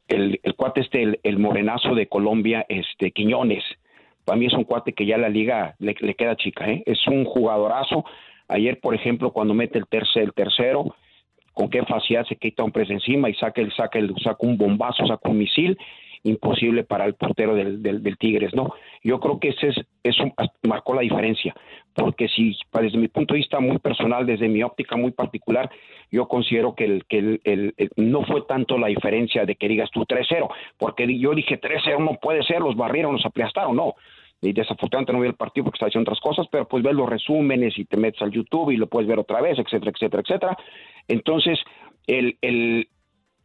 el, 0.08 0.40
el 0.42 0.56
cuate 0.56 0.82
este, 0.82 1.04
el, 1.04 1.20
el, 1.24 1.38
morenazo 1.38 1.94
de 1.96 2.08
Colombia, 2.08 2.66
este 2.70 3.12
Quiñones, 3.12 3.64
para 4.28 4.38
mí 4.38 4.48
es 4.48 4.54
un 4.54 4.66
cuate 4.66 4.92
que 4.92 5.06
ya 5.06 5.18
la 5.18 5.30
liga 5.30 5.74
le, 5.80 5.96
le 5.98 6.14
queda 6.14 6.36
chica, 6.36 6.70
¿eh? 6.70 6.84
es 6.86 7.00
un 7.08 7.24
jugadorazo. 7.24 8.04
Ayer, 8.50 8.78
por 8.82 8.94
ejemplo, 8.94 9.32
cuando 9.32 9.54
mete 9.54 9.80
el, 9.80 9.88
tercer, 9.88 10.24
el 10.24 10.34
tercero, 10.34 10.94
con 11.54 11.70
qué 11.70 11.82
facilidad 11.84 12.26
se 12.26 12.36
quita 12.36 12.62
un 12.62 12.74
presa 12.74 12.92
encima 12.92 13.30
y 13.30 13.36
saca, 13.36 13.62
el, 13.62 13.72
saca, 13.74 13.98
el, 13.98 14.14
saca 14.22 14.40
un 14.42 14.58
bombazo, 14.58 15.08
saca 15.08 15.30
un 15.30 15.38
misil 15.38 15.78
imposible 16.24 16.84
para 16.84 17.06
el 17.06 17.14
portero 17.14 17.56
del, 17.56 17.82
del, 17.82 18.04
del, 18.04 18.18
Tigres, 18.18 18.54
¿no? 18.54 18.74
Yo 19.02 19.22
creo 19.22 19.40
que 19.40 19.50
ese 19.50 19.70
es, 19.70 19.76
eso 20.04 20.26
marcó 20.64 20.94
la 20.94 21.02
diferencia, 21.02 21.56
porque 21.94 22.28
si 22.28 22.54
desde 22.74 22.98
mi 22.98 23.08
punto 23.08 23.34
de 23.34 23.40
vista 23.40 23.62
muy 23.62 23.78
personal, 23.80 24.26
desde 24.26 24.50
mi 24.50 24.62
óptica 24.62 24.98
muy 24.98 25.12
particular, 25.12 25.70
yo 26.12 26.28
considero 26.28 26.76
que, 26.76 26.84
el, 26.84 27.06
que 27.06 27.40
el, 27.44 27.74
no 27.96 28.24
fue 28.24 28.42
tanto 28.42 28.78
la 28.78 28.88
diferencia 28.88 29.46
de 29.46 29.56
que 29.56 29.68
digas 29.68 29.90
tú 29.92 30.02
3-0, 30.02 30.50
porque 30.78 31.18
yo 31.18 31.34
dije 31.34 31.60
3-0 31.60 32.00
no 32.00 32.18
puede 32.22 32.44
ser, 32.44 32.60
los 32.60 32.76
barrieron, 32.76 33.14
los 33.14 33.26
aplastaron, 33.26 33.76
no. 33.76 33.96
Y 34.42 34.54
desafortunadamente 34.54 35.14
no 35.14 35.20
vi 35.22 35.28
el 35.28 35.36
partido 35.36 35.66
porque 35.66 35.78
estaba 35.78 35.90
haciendo 35.90 36.12
otras 36.12 36.22
cosas, 36.22 36.48
pero 36.52 36.68
pues 36.68 36.84
ves 36.84 36.94
los 36.94 37.10
resúmenes 37.10 37.78
y 37.78 37.86
te 37.86 37.98
metes 37.98 38.22
al 38.22 38.32
YouTube 38.32 38.72
y 38.72 38.78
lo 38.78 38.88
puedes 38.88 39.08
ver 39.08 39.20
otra 39.20 39.42
vez, 39.42 39.58
etcétera, 39.58 39.92
etcétera, 39.92 40.24
etcétera. 40.24 40.58
Entonces, 41.08 41.60
el, 42.06 42.38
el, 42.42 42.88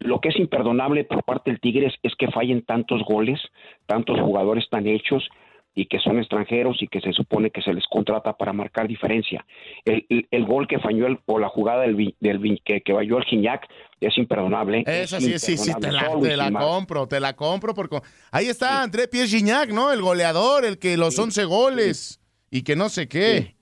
lo 0.00 0.20
que 0.20 0.28
es 0.28 0.38
imperdonable 0.38 1.04
por 1.04 1.22
parte 1.24 1.50
del 1.50 1.60
Tigres 1.60 1.94
es 2.02 2.14
que 2.16 2.30
fallen 2.30 2.62
tantos 2.62 3.02
goles, 3.04 3.40
tantos 3.86 4.20
jugadores 4.20 4.68
tan 4.68 4.86
hechos 4.86 5.28
y 5.74 5.86
que 5.86 5.98
son 5.98 6.18
extranjeros 6.18 6.82
y 6.82 6.88
que 6.88 7.00
se 7.00 7.12
supone 7.12 7.50
que 7.50 7.62
se 7.62 7.72
les 7.72 7.84
contrata 7.86 8.34
para 8.34 8.52
marcar 8.52 8.86
diferencia. 8.86 9.44
El, 9.84 10.04
el, 10.10 10.26
el 10.30 10.44
gol 10.44 10.68
que 10.68 10.78
falló 10.78 11.06
el, 11.06 11.18
o 11.26 11.38
la 11.38 11.48
jugada 11.48 11.82
del, 11.82 12.14
del 12.20 12.60
que, 12.64 12.82
que 12.82 12.92
falló 12.92 13.18
el 13.18 13.24
Gignac 13.24 13.66
es 14.00 14.16
imperdonable. 14.18 14.84
Esa 14.86 15.16
es 15.16 15.24
sí, 15.24 15.38
sí, 15.38 15.56
sí, 15.56 15.72
te 15.80 15.90
la, 15.90 16.10
te 16.20 16.36
la 16.36 16.50
compro, 16.50 17.06
te 17.06 17.20
la 17.20 17.34
compro. 17.34 17.74
Porque 17.74 18.00
ahí 18.30 18.46
está 18.46 18.68
sí. 18.68 18.84
André 18.84 19.08
Pierre 19.08 19.28
Gignac, 19.28 19.70
¿no? 19.70 19.92
El 19.92 20.02
goleador, 20.02 20.64
el 20.64 20.78
que 20.78 20.96
los 20.96 21.14
sí. 21.14 21.22
11 21.22 21.44
goles 21.44 22.20
y 22.50 22.62
que 22.62 22.76
no 22.76 22.88
sé 22.88 23.08
qué. 23.08 23.54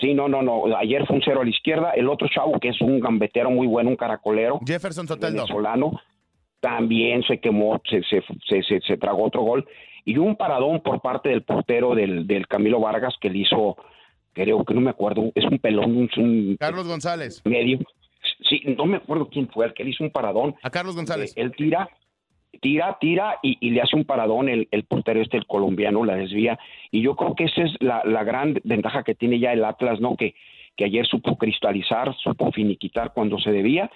Sí. 0.00 0.12
No, 0.12 0.28
no, 0.28 0.42
no. 0.42 0.76
Ayer 0.76 1.06
fue 1.06 1.16
un 1.16 1.22
cero 1.24 1.40
a 1.40 1.44
la 1.44 1.50
izquierda. 1.50 1.92
El 1.92 2.08
otro 2.10 2.28
chavo, 2.28 2.58
que 2.60 2.68
es 2.68 2.80
un 2.80 3.00
gambetero 3.00 3.50
muy 3.50 3.66
bueno, 3.66 3.88
un 3.88 3.96
caracolero. 3.96 4.60
Jefferson 4.66 5.06
Soteldo. 5.06 5.44
Venezolano. 5.44 6.00
También 6.60 7.22
se 7.22 7.38
quemó, 7.40 7.80
se, 7.88 8.02
se, 8.02 8.22
se, 8.48 8.62
se, 8.62 8.80
se 8.80 8.96
tragó 8.96 9.24
otro 9.24 9.42
gol. 9.42 9.66
Y 10.04 10.18
un 10.18 10.36
paradón 10.36 10.82
por 10.82 11.00
parte 11.00 11.30
del 11.30 11.42
portero 11.42 11.94
del, 11.94 12.26
del 12.26 12.46
Camilo 12.46 12.80
Vargas 12.80 13.14
que 13.20 13.30
le 13.30 13.38
hizo, 13.38 13.76
creo 14.32 14.64
que 14.64 14.74
no 14.74 14.80
me 14.80 14.90
acuerdo, 14.90 15.32
es 15.34 15.44
un 15.44 15.58
pelón, 15.58 15.96
un, 15.96 16.10
un 16.16 16.56
Carlos 16.58 16.86
González. 16.86 17.42
Medio. 17.44 17.78
Sí, 18.48 18.62
no 18.76 18.86
me 18.86 18.98
acuerdo 18.98 19.28
quién 19.28 19.48
fue 19.48 19.66
el 19.66 19.74
que 19.74 19.84
le 19.84 19.90
hizo 19.90 20.04
un 20.04 20.10
paradón. 20.10 20.54
A 20.62 20.70
Carlos 20.70 20.94
González. 20.94 21.32
Eh, 21.36 21.42
él 21.42 21.52
tira, 21.56 21.88
tira, 22.60 22.98
tira 23.00 23.38
y, 23.42 23.56
y, 23.60 23.70
le 23.70 23.80
hace 23.80 23.96
un 23.96 24.04
paradón 24.04 24.48
el, 24.48 24.68
el, 24.70 24.84
portero 24.84 25.20
este, 25.20 25.36
el 25.36 25.46
colombiano, 25.46 26.04
la 26.04 26.16
desvía. 26.16 26.58
Y 26.90 27.02
yo 27.02 27.16
creo 27.16 27.34
que 27.34 27.44
esa 27.44 27.62
es 27.62 27.72
la, 27.80 28.02
la 28.04 28.24
gran 28.24 28.60
ventaja 28.64 29.02
que 29.02 29.14
tiene 29.14 29.38
ya 29.38 29.52
el 29.52 29.64
Atlas, 29.64 30.00
¿no? 30.00 30.16
Que, 30.16 30.34
que 30.76 30.84
ayer 30.84 31.06
supo 31.06 31.36
cristalizar, 31.36 32.14
supo 32.16 32.52
finiquitar 32.52 33.12
cuando 33.14 33.38
se 33.38 33.50
debía 33.50 33.90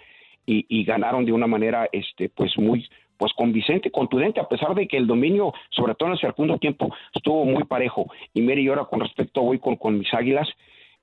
y, 0.47 0.65
y 0.69 0.85
ganaron 0.85 1.25
de 1.25 1.33
una 1.33 1.47
manera, 1.47 1.89
este, 1.93 2.29
pues 2.29 2.57
muy, 2.57 2.89
pues 3.19 3.33
convincente, 3.35 3.91
contundente, 3.91 4.41
a 4.41 4.49
pesar 4.49 4.75
de 4.75 4.87
que 4.87 4.97
el 4.97 5.07
dominio, 5.07 5.53
sobre 5.71 5.95
todo 5.95 6.09
en 6.09 6.13
el 6.15 6.21
segundo 6.21 6.57
tiempo, 6.59 6.95
estuvo 7.15 7.45
muy 7.45 7.65
parejo. 7.65 8.11
Y 8.33 8.41
mire, 8.41 8.63
y 8.63 8.69
ahora 8.69 8.85
con 8.85 9.01
respecto 9.01 9.43
voy 9.43 9.59
con, 9.59 9.77
con 9.77 9.99
mis 9.99 10.13
águilas, 10.15 10.49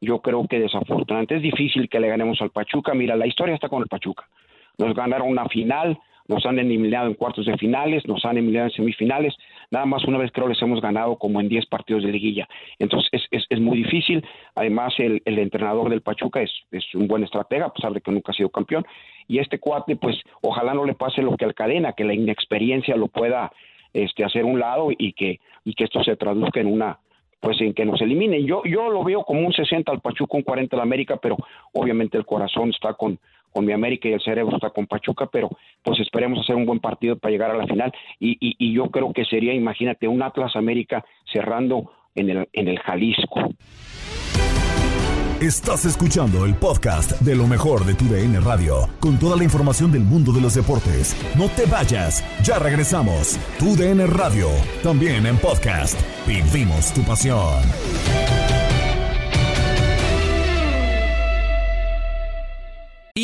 yo 0.01 0.19
creo 0.19 0.47
que 0.47 0.59
desafortunadamente 0.59 1.35
es 1.35 1.41
difícil 1.41 1.89
que 1.89 1.99
le 1.99 2.07
ganemos 2.07 2.41
al 2.41 2.51
Pachuca. 2.51 2.93
Mira, 2.93 3.15
la 3.15 3.27
historia 3.27 3.55
está 3.55 3.69
con 3.69 3.81
el 3.81 3.87
Pachuca. 3.87 4.27
Nos 4.77 4.93
ganaron 4.93 5.29
una 5.29 5.47
final, 5.47 5.97
nos 6.27 6.45
han 6.45 6.59
eliminado 6.59 7.07
en 7.07 7.13
cuartos 7.13 7.45
de 7.45 7.57
finales, 7.57 8.05
nos 8.07 8.23
han 8.25 8.37
eliminado 8.37 8.67
en 8.67 8.73
semifinales, 8.73 9.35
nada 9.71 9.85
más 9.85 10.03
una 10.05 10.17
vez 10.17 10.31
creo 10.31 10.47
les 10.47 10.61
hemos 10.61 10.81
ganado 10.81 11.17
como 11.17 11.39
en 11.41 11.49
10 11.49 11.65
partidos 11.67 12.03
de 12.03 12.11
liguilla. 12.11 12.47
Entonces 12.79 13.09
es, 13.31 13.45
es, 13.49 13.59
muy 13.59 13.77
difícil, 13.77 14.25
además 14.55 14.93
el, 14.97 15.21
el, 15.25 15.39
entrenador 15.39 15.89
del 15.89 16.01
Pachuca 16.01 16.41
es, 16.41 16.51
es 16.71 16.83
un 16.93 17.07
buen 17.07 17.23
estratega, 17.23 17.65
a 17.65 17.73
pesar 17.73 17.93
de 17.93 18.01
que 18.01 18.11
nunca 18.11 18.31
ha 18.31 18.35
sido 18.35 18.49
campeón, 18.49 18.85
y 19.27 19.39
este 19.39 19.59
cuate 19.59 19.95
pues 19.95 20.17
ojalá 20.41 20.73
no 20.73 20.85
le 20.85 20.93
pase 20.93 21.21
lo 21.21 21.35
que 21.35 21.45
al 21.45 21.53
cadena, 21.53 21.93
que 21.93 22.03
la 22.03 22.13
inexperiencia 22.13 22.95
lo 22.95 23.07
pueda 23.07 23.51
este, 23.93 24.23
hacer 24.23 24.45
un 24.45 24.59
lado 24.59 24.89
y 24.95 25.13
que, 25.13 25.39
y 25.63 25.73
que 25.73 25.85
esto 25.85 26.03
se 26.03 26.15
traduzca 26.15 26.59
en 26.59 26.67
una 26.67 26.99
pues 27.39 27.61
en 27.61 27.73
que 27.75 27.85
nos 27.85 28.01
eliminen. 28.01 28.43
Yo, 28.45 28.63
yo 28.65 28.89
lo 28.89 29.03
veo 29.03 29.23
como 29.23 29.45
un 29.45 29.53
60 29.53 29.91
al 29.91 30.01
Pachuca, 30.01 30.35
un 30.35 30.41
40 30.41 30.75
al 30.75 30.81
América, 30.81 31.17
pero 31.21 31.37
obviamente 31.73 32.17
el 32.17 32.25
corazón 32.25 32.71
está 32.71 32.95
con, 32.95 33.19
con 33.55 33.65
mi 33.65 33.71
América 33.71 34.09
y 34.09 34.11
el 34.11 34.21
cerebro 34.21 34.57
está 34.57 34.69
con 34.69 34.85
Pachuca, 34.85 35.29
pero 35.31 35.49
pues 35.81 35.97
esperemos 36.01 36.39
hacer 36.41 36.57
un 36.57 36.65
buen 36.65 36.81
partido 36.81 37.17
para 37.17 37.31
llegar 37.31 37.51
a 37.51 37.57
la 37.57 37.65
final. 37.65 37.89
Y, 38.19 38.73
yo 38.75 38.91
creo 38.91 39.13
que 39.13 39.23
sería, 39.23 39.53
imagínate, 39.53 40.09
un 40.09 40.21
Atlas 40.21 40.57
América 40.57 41.05
cerrando 41.31 41.89
en 42.15 42.29
el, 42.29 42.49
en 42.51 42.67
el 42.67 42.77
Jalisco. 42.79 43.39
Estás 45.39 45.85
escuchando 45.85 46.45
el 46.45 46.55
podcast 46.55 47.21
de 47.21 47.35
lo 47.35 47.47
mejor 47.47 47.85
de 47.85 47.93
tu 47.93 48.05
DN 48.05 48.41
Radio, 48.41 48.89
con 48.99 49.17
toda 49.17 49.37
la 49.37 49.45
información 49.45 49.89
del 49.89 50.01
mundo 50.01 50.33
de 50.33 50.41
los 50.41 50.55
deportes. 50.55 51.15
No 51.37 51.47
te 51.47 51.65
vayas, 51.65 52.25
ya 52.43 52.59
regresamos. 52.59 53.39
Tu 53.57 53.75
DN 53.77 54.05
Radio, 54.07 54.47
también 54.83 55.25
en 55.25 55.37
podcast. 55.37 55.97
Vivimos 56.27 56.93
tu 56.93 57.03
pasión. 57.03 57.63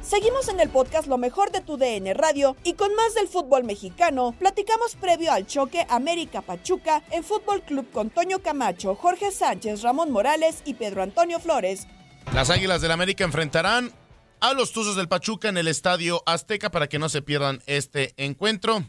Seguimos 0.00 0.48
en 0.48 0.60
el 0.60 0.68
podcast 0.68 1.08
Lo 1.08 1.18
mejor 1.18 1.50
de 1.50 1.60
tu 1.60 1.76
DN 1.76 2.14
Radio 2.14 2.56
y 2.62 2.74
con 2.74 2.94
más 2.94 3.14
del 3.14 3.26
fútbol 3.26 3.64
mexicano, 3.64 4.36
platicamos 4.38 4.94
previo 4.94 5.32
al 5.32 5.48
choque 5.48 5.84
América 5.88 6.42
Pachuca 6.42 7.02
en 7.10 7.24
Fútbol 7.24 7.62
Club 7.62 7.90
con 7.90 8.10
Toño 8.10 8.38
Camacho, 8.38 8.94
Jorge 8.94 9.32
Sánchez, 9.32 9.82
Ramón 9.82 10.12
Morales 10.12 10.62
y 10.64 10.74
Pedro 10.74 11.02
Antonio 11.02 11.40
Flores. 11.40 11.88
Las 12.32 12.50
Águilas 12.50 12.82
del 12.82 12.92
América 12.92 13.24
enfrentarán 13.24 13.90
a 14.38 14.52
los 14.52 14.70
Tuzos 14.70 14.94
del 14.94 15.08
Pachuca 15.08 15.48
en 15.48 15.56
el 15.56 15.66
Estadio 15.66 16.22
Azteca 16.24 16.70
para 16.70 16.88
que 16.88 17.00
no 17.00 17.08
se 17.08 17.22
pierdan 17.22 17.60
este 17.66 18.14
encuentro. 18.16 18.84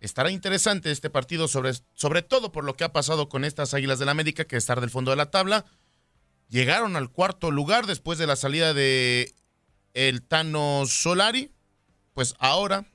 Estará 0.00 0.30
interesante 0.30 0.90
este 0.90 1.10
partido, 1.10 1.46
sobre, 1.46 1.72
sobre 1.92 2.22
todo 2.22 2.52
por 2.52 2.64
lo 2.64 2.74
que 2.74 2.84
ha 2.84 2.92
pasado 2.92 3.28
con 3.28 3.44
estas 3.44 3.74
Águilas 3.74 3.98
del 3.98 4.08
América, 4.08 4.46
que 4.46 4.56
estar 4.56 4.80
del 4.80 4.90
fondo 4.90 5.10
de 5.10 5.18
la 5.18 5.30
tabla 5.30 5.66
llegaron 6.48 6.96
al 6.96 7.10
cuarto 7.10 7.50
lugar 7.50 7.86
después 7.86 8.18
de 8.18 8.26
la 8.26 8.36
salida 8.36 8.74
de 8.74 9.34
el 9.94 10.22
Tano 10.22 10.84
Solari. 10.86 11.50
Pues 12.14 12.34
ahora, 12.38 12.86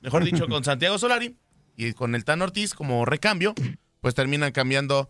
mejor 0.00 0.24
dicho, 0.24 0.46
con 0.48 0.64
Santiago 0.64 0.98
Solari 0.98 1.36
y 1.76 1.92
con 1.92 2.14
el 2.14 2.24
Tano 2.24 2.44
Ortiz 2.44 2.74
como 2.74 3.04
recambio, 3.04 3.54
pues 4.00 4.14
terminan 4.14 4.52
cambiando 4.52 5.08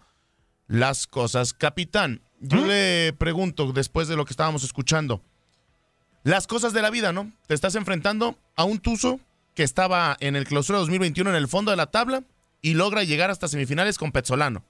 las 0.67 1.07
cosas. 1.07 1.53
Capitán, 1.53 2.23
yo 2.41 2.67
le 2.67 3.13
pregunto, 3.13 3.73
después 3.73 4.09
de 4.09 4.17
lo 4.17 4.25
que 4.25 4.33
estábamos 4.33 4.65
escuchando, 4.65 5.23
las 6.23 6.47
cosas 6.47 6.73
de 6.73 6.83
la 6.83 6.91
vida, 6.91 7.13
¿no? 7.13 7.31
Te 7.47 7.55
estás 7.55 7.75
enfrentando 7.75 8.39
a 8.57 8.65
un 8.65 8.79
Tuzo 8.79 9.21
que 9.55 9.63
estaba 9.63 10.17
en 10.21 10.37
el 10.37 10.47
clausura 10.47 10.79
2021 10.79 11.31
en 11.31 11.37
el 11.37 11.49
fondo 11.49 11.71
de 11.71 11.77
la 11.77 11.91
tabla 11.91 12.25
y 12.63 12.75
logra 12.75 13.05
llegar 13.05 13.31
hasta 13.31 13.47
semifinales 13.47 13.99
con 13.99 14.11
Petzolano. 14.11 14.65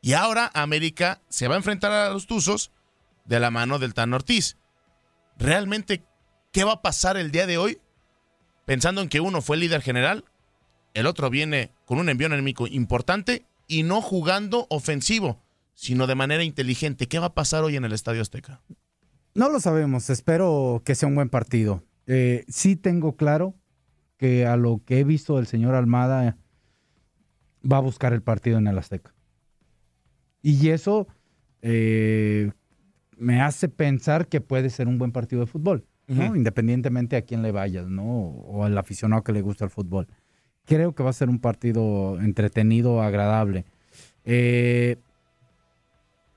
Y 0.00 0.12
ahora 0.12 0.50
América 0.54 1.20
se 1.28 1.48
va 1.48 1.54
a 1.54 1.58
enfrentar 1.58 1.92
a 1.92 2.10
los 2.10 2.26
Tuzos 2.26 2.70
de 3.24 3.40
la 3.40 3.50
mano 3.50 3.78
del 3.78 3.94
Tan 3.94 4.14
Ortiz. 4.14 4.56
Realmente, 5.38 6.04
¿qué 6.52 6.64
va 6.64 6.74
a 6.74 6.82
pasar 6.82 7.16
el 7.16 7.30
día 7.30 7.46
de 7.46 7.58
hoy? 7.58 7.78
Pensando 8.64 9.00
en 9.00 9.08
que 9.08 9.20
uno 9.20 9.42
fue 9.42 9.56
el 9.56 9.60
líder 9.60 9.82
general, 9.82 10.24
el 10.94 11.06
otro 11.06 11.30
viene 11.30 11.72
con 11.84 11.98
un 11.98 12.08
envío 12.08 12.26
enemigo 12.26 12.66
importante 12.66 13.46
y 13.66 13.82
no 13.82 14.00
jugando 14.00 14.66
ofensivo, 14.70 15.42
sino 15.74 16.06
de 16.06 16.14
manera 16.14 16.42
inteligente. 16.42 17.06
¿Qué 17.06 17.18
va 17.18 17.26
a 17.26 17.34
pasar 17.34 17.62
hoy 17.64 17.76
en 17.76 17.84
el 17.84 17.92
Estadio 17.92 18.22
Azteca? 18.22 18.60
No 19.34 19.48
lo 19.48 19.60
sabemos, 19.60 20.10
espero 20.10 20.82
que 20.84 20.94
sea 20.94 21.08
un 21.08 21.14
buen 21.14 21.28
partido. 21.28 21.84
Eh, 22.06 22.44
sí 22.48 22.76
tengo 22.76 23.16
claro 23.16 23.54
que 24.16 24.46
a 24.46 24.56
lo 24.56 24.82
que 24.84 24.98
he 24.98 25.04
visto 25.04 25.36
del 25.36 25.46
señor 25.46 25.74
Almada 25.74 26.36
va 27.70 27.76
a 27.76 27.80
buscar 27.80 28.12
el 28.12 28.22
partido 28.22 28.58
en 28.58 28.66
el 28.66 28.78
Azteca. 28.78 29.14
Y 30.42 30.68
eso 30.70 31.08
eh, 31.62 32.50
me 33.16 33.40
hace 33.40 33.68
pensar 33.68 34.28
que 34.28 34.40
puede 34.40 34.70
ser 34.70 34.88
un 34.88 34.98
buen 34.98 35.12
partido 35.12 35.40
de 35.40 35.46
fútbol, 35.46 35.84
¿no? 36.06 36.34
independientemente 36.34 37.16
a 37.16 37.22
quién 37.22 37.42
le 37.42 37.52
vayas, 37.52 37.88
¿no? 37.88 38.04
o 38.04 38.64
al 38.64 38.76
aficionado 38.78 39.22
que 39.22 39.32
le 39.32 39.42
gusta 39.42 39.64
el 39.64 39.70
fútbol. 39.70 40.06
Creo 40.64 40.94
que 40.94 41.02
va 41.02 41.10
a 41.10 41.14
ser 41.14 41.28
un 41.28 41.38
partido 41.38 42.20
entretenido, 42.20 43.02
agradable. 43.02 43.64
Eh, 44.24 44.96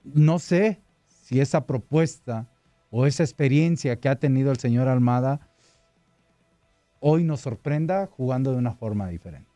no 0.04 0.40
sé 0.40 0.82
si 1.08 1.40
esa 1.40 1.66
propuesta 1.68 2.50
o 2.90 3.06
esa 3.06 3.24
experiencia 3.24 4.00
que 4.00 4.10
ha 4.10 4.16
tenido 4.16 4.52
el 4.52 4.58
señor 4.58 4.88
Almada 4.88 5.52
hoy 7.02 7.24
nos 7.24 7.42
sorprenda 7.42 8.08
jugando 8.08 8.52
de 8.52 8.58
una 8.58 8.72
forma 8.72 9.10
diferente. 9.10 9.50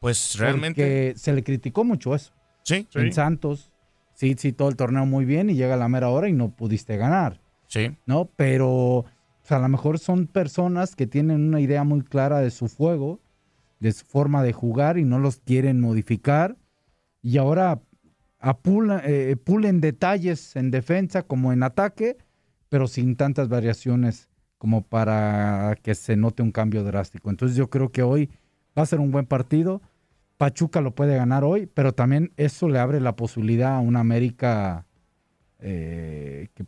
Pues 0.00 0.36
realmente. 0.38 0.82
Porque 0.82 1.14
se 1.16 1.32
le 1.32 1.42
criticó 1.42 1.84
mucho 1.84 2.14
eso. 2.14 2.33
Sí. 2.64 2.86
En 2.94 3.12
Santos, 3.12 3.70
sí, 4.14 4.34
sí, 4.36 4.52
todo 4.52 4.68
el 4.68 4.76
torneo 4.76 5.06
muy 5.06 5.24
bien 5.24 5.50
y 5.50 5.54
llega 5.54 5.76
la 5.76 5.88
mera 5.88 6.08
hora 6.08 6.28
y 6.28 6.32
no 6.32 6.50
pudiste 6.50 6.96
ganar. 6.96 7.40
Sí. 7.68 7.96
¿No? 8.06 8.28
Pero 8.36 9.04
a 9.48 9.58
lo 9.58 9.68
mejor 9.68 9.98
son 9.98 10.26
personas 10.26 10.96
que 10.96 11.06
tienen 11.06 11.48
una 11.48 11.60
idea 11.60 11.84
muy 11.84 12.02
clara 12.02 12.40
de 12.40 12.50
su 12.50 12.68
juego, 12.68 13.20
de 13.80 13.92
su 13.92 14.04
forma 14.04 14.42
de 14.42 14.52
jugar 14.52 14.98
y 14.98 15.04
no 15.04 15.18
los 15.18 15.38
quieren 15.38 15.80
modificar. 15.80 16.56
Y 17.22 17.38
ahora 17.38 17.80
apula, 18.38 19.02
eh, 19.04 19.36
pulen 19.36 19.80
detalles 19.80 20.56
en 20.56 20.70
defensa 20.70 21.22
como 21.22 21.52
en 21.52 21.62
ataque, 21.62 22.16
pero 22.68 22.88
sin 22.88 23.16
tantas 23.16 23.48
variaciones 23.48 24.28
como 24.58 24.82
para 24.82 25.76
que 25.82 25.94
se 25.94 26.16
note 26.16 26.42
un 26.42 26.52
cambio 26.52 26.84
drástico. 26.84 27.30
Entonces 27.30 27.56
yo 27.56 27.68
creo 27.68 27.92
que 27.92 28.02
hoy 28.02 28.30
va 28.76 28.82
a 28.82 28.86
ser 28.86 29.00
un 29.00 29.10
buen 29.10 29.26
partido. 29.26 29.82
Pachuca 30.36 30.80
lo 30.80 30.94
puede 30.94 31.16
ganar 31.16 31.44
hoy, 31.44 31.66
pero 31.66 31.92
también 31.92 32.32
eso 32.36 32.68
le 32.68 32.78
abre 32.78 33.00
la 33.00 33.16
posibilidad 33.16 33.76
a 33.76 33.80
una 33.80 34.00
América 34.00 34.86
eh, 35.60 36.48
que, 36.54 36.66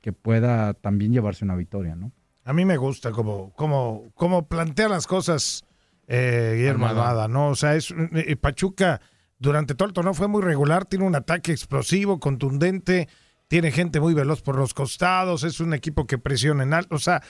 que, 0.00 0.12
pueda 0.12 0.74
también 0.74 1.12
llevarse 1.12 1.44
una 1.44 1.56
victoria, 1.56 1.94
¿no? 1.94 2.12
A 2.44 2.52
mí 2.52 2.64
me 2.64 2.76
gusta 2.76 3.10
como, 3.10 3.52
como, 3.52 4.10
como 4.14 4.46
plantea 4.46 4.88
las 4.88 5.06
cosas 5.06 5.64
eh, 6.06 6.54
Guillermo 6.56 6.86
Almada, 6.86 7.28
¿no? 7.28 7.48
O 7.48 7.54
sea, 7.54 7.74
es 7.74 7.94
eh, 8.12 8.36
Pachuca 8.36 9.00
durante 9.38 9.74
todo 9.74 9.88
el 9.88 9.94
torneo 9.94 10.14
fue 10.14 10.28
muy 10.28 10.42
regular, 10.42 10.84
tiene 10.84 11.06
un 11.06 11.14
ataque 11.14 11.52
explosivo, 11.52 12.20
contundente, 12.20 13.08
tiene 13.48 13.70
gente 13.70 14.00
muy 14.00 14.14
veloz 14.14 14.42
por 14.42 14.56
los 14.56 14.74
costados, 14.74 15.44
es 15.44 15.60
un 15.60 15.74
equipo 15.74 16.06
que 16.06 16.18
presiona 16.18 16.62
en 16.62 16.74
alto, 16.74 16.96
o 16.96 16.98
sea, 16.98 17.22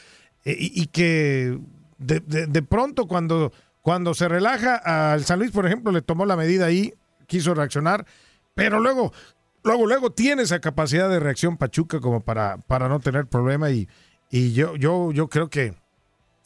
eh, 0.45 0.57
y, 0.59 0.83
y 0.83 0.87
que 0.87 1.59
de, 1.99 2.21
de, 2.21 2.47
de, 2.47 2.63
pronto 2.63 3.07
cuando, 3.07 3.53
cuando 3.85 4.15
se 4.15 4.29
relaja 4.29 4.77
al 5.13 5.27
San 5.27 5.39
Luis, 5.39 5.51
por 5.51 5.67
ejemplo, 5.67 5.93
le 5.93 6.01
tomó 6.01 6.25
la 6.25 6.37
medida 6.37 6.65
ahí, 6.65 6.95
quiso 7.27 7.53
reaccionar, 7.53 8.07
pero 8.55 8.81
luego, 8.81 9.13
luego, 9.63 9.87
luego 9.87 10.11
tiene 10.11 10.45
esa 10.45 10.59
capacidad 10.61 11.11
de 11.11 11.21
reacción 11.21 11.59
Pachuca 11.59 12.01
como 12.01 12.23
para, 12.23 12.57
para 12.57 12.89
no 12.89 12.99
tener 13.01 13.27
problema 13.27 13.71
y, 13.71 13.87
y 14.31 14.55
yo, 14.55 14.75
yo, 14.77 15.13
yo 15.13 15.29
creo 15.29 15.51
que 15.51 15.75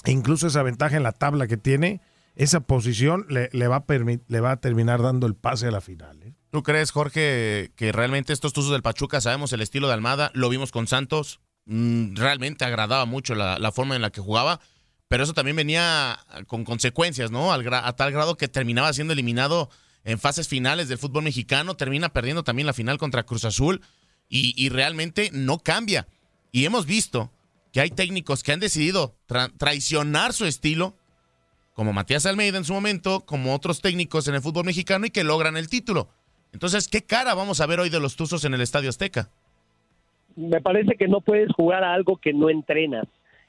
incluso 0.05 0.49
esa 0.49 0.65
ventaja 0.65 0.97
en 0.97 1.05
la 1.05 1.13
tabla 1.13 1.47
que 1.47 1.57
tiene, 1.57 2.01
esa 2.35 2.59
posición 2.59 3.25
le, 3.29 3.51
le, 3.53 3.69
va, 3.69 3.77
a 3.77 3.85
le 3.87 4.41
va 4.41 4.51
a 4.51 4.57
terminar 4.57 5.01
dando 5.01 5.29
el 5.29 5.37
pase 5.37 5.69
a 5.69 5.71
la 5.71 5.81
final. 5.81 6.21
¿eh? 6.25 6.33
¿Tú 6.51 6.65
crees, 6.65 6.91
Jorge, 6.91 7.71
que 7.77 7.93
realmente 7.93 8.33
estos 8.33 8.53
Tuzos 8.53 8.73
del 8.73 8.83
Pachuca, 8.83 9.21
sabemos 9.21 9.53
el 9.53 9.61
estilo 9.61 9.87
de 9.87 9.95
Almada, 9.95 10.33
lo 10.35 10.49
vimos 10.49 10.73
con 10.73 10.89
Santos, 10.89 11.39
mmm, 11.67 12.17
realmente 12.17 12.65
agradaba 12.65 13.05
mucho 13.05 13.37
la, 13.37 13.71
forma 13.71 13.95
en 13.95 14.03
la 14.03 14.11
que 14.11 14.21
jugaba, 14.21 14.59
pero 15.09 15.25
eso 15.25 15.33
también 15.33 15.57
venía 15.57 16.19
con 16.47 16.65
consecuencias, 16.65 17.31
¿no? 17.31 17.53
Al, 17.53 17.67
a 17.73 17.97
tal 17.97 18.13
grado 18.13 18.37
que 18.37 18.47
terminaba 18.47 18.93
siendo 18.93 19.15
eliminado 19.15 19.71
en 20.05 20.19
fases 20.19 20.49
finales 20.49 20.89
del 20.89 20.99
fútbol 20.99 21.25
mexicano, 21.25 21.77
termina 21.77 22.11
perdiendo 22.11 22.45
también 22.45 22.67
la 22.67 22.73
final 22.73 22.99
contra 22.99 23.25
Cruz 23.25 23.45
Azul 23.45 23.81
y, 24.29 24.69
realmente 24.69 25.31
no 25.33 25.59
cambia. 25.59 26.07
Y 26.53 26.67
hemos 26.67 26.87
visto 26.87 27.31
que 27.73 27.81
hay 27.81 27.91
técnicos 27.91 28.43
que 28.43 28.53
han 28.53 28.61
decidido 28.61 29.15
tra 29.27 29.49
traicionar 29.49 30.35
su 30.35 30.45
estilo 30.45 30.95
como 31.73 31.93
Matías 31.93 32.27
Almeida 32.27 32.59
en 32.59 32.65
su 32.65 32.75
momento, 32.75 33.21
como 33.21 33.55
otros 33.55 33.81
técnicos 33.81 34.29
en 34.29 34.35
el 34.35 34.43
fútbol 34.43 34.65
mexicano 34.65 35.07
y 35.07 35.11
que 35.11 35.25
logran 35.25 35.57
el 35.57 35.69
título. 35.69 36.09
Entonces, 36.53 36.89
¿qué 36.89 37.03
cara 37.03 37.35
vamos 37.35 37.61
a 37.61 37.67
ver 37.67 37.79
hoy 37.79 37.89
de 37.89 38.01
los 38.01 38.17
Tuzos 38.17 38.45
en 38.45 38.55
el 38.55 38.61
Estadio 38.61 38.89
Azteca? 38.89 39.31
Me 40.35 40.61
parece 40.61 40.97
que 40.97 41.07
no 41.07 41.21
puedes 41.21 41.53
jugar 41.53 41.85
a 41.85 41.95
algo 41.95 42.17
que 42.17 42.33
no 42.33 42.51
entrenas 42.51 43.07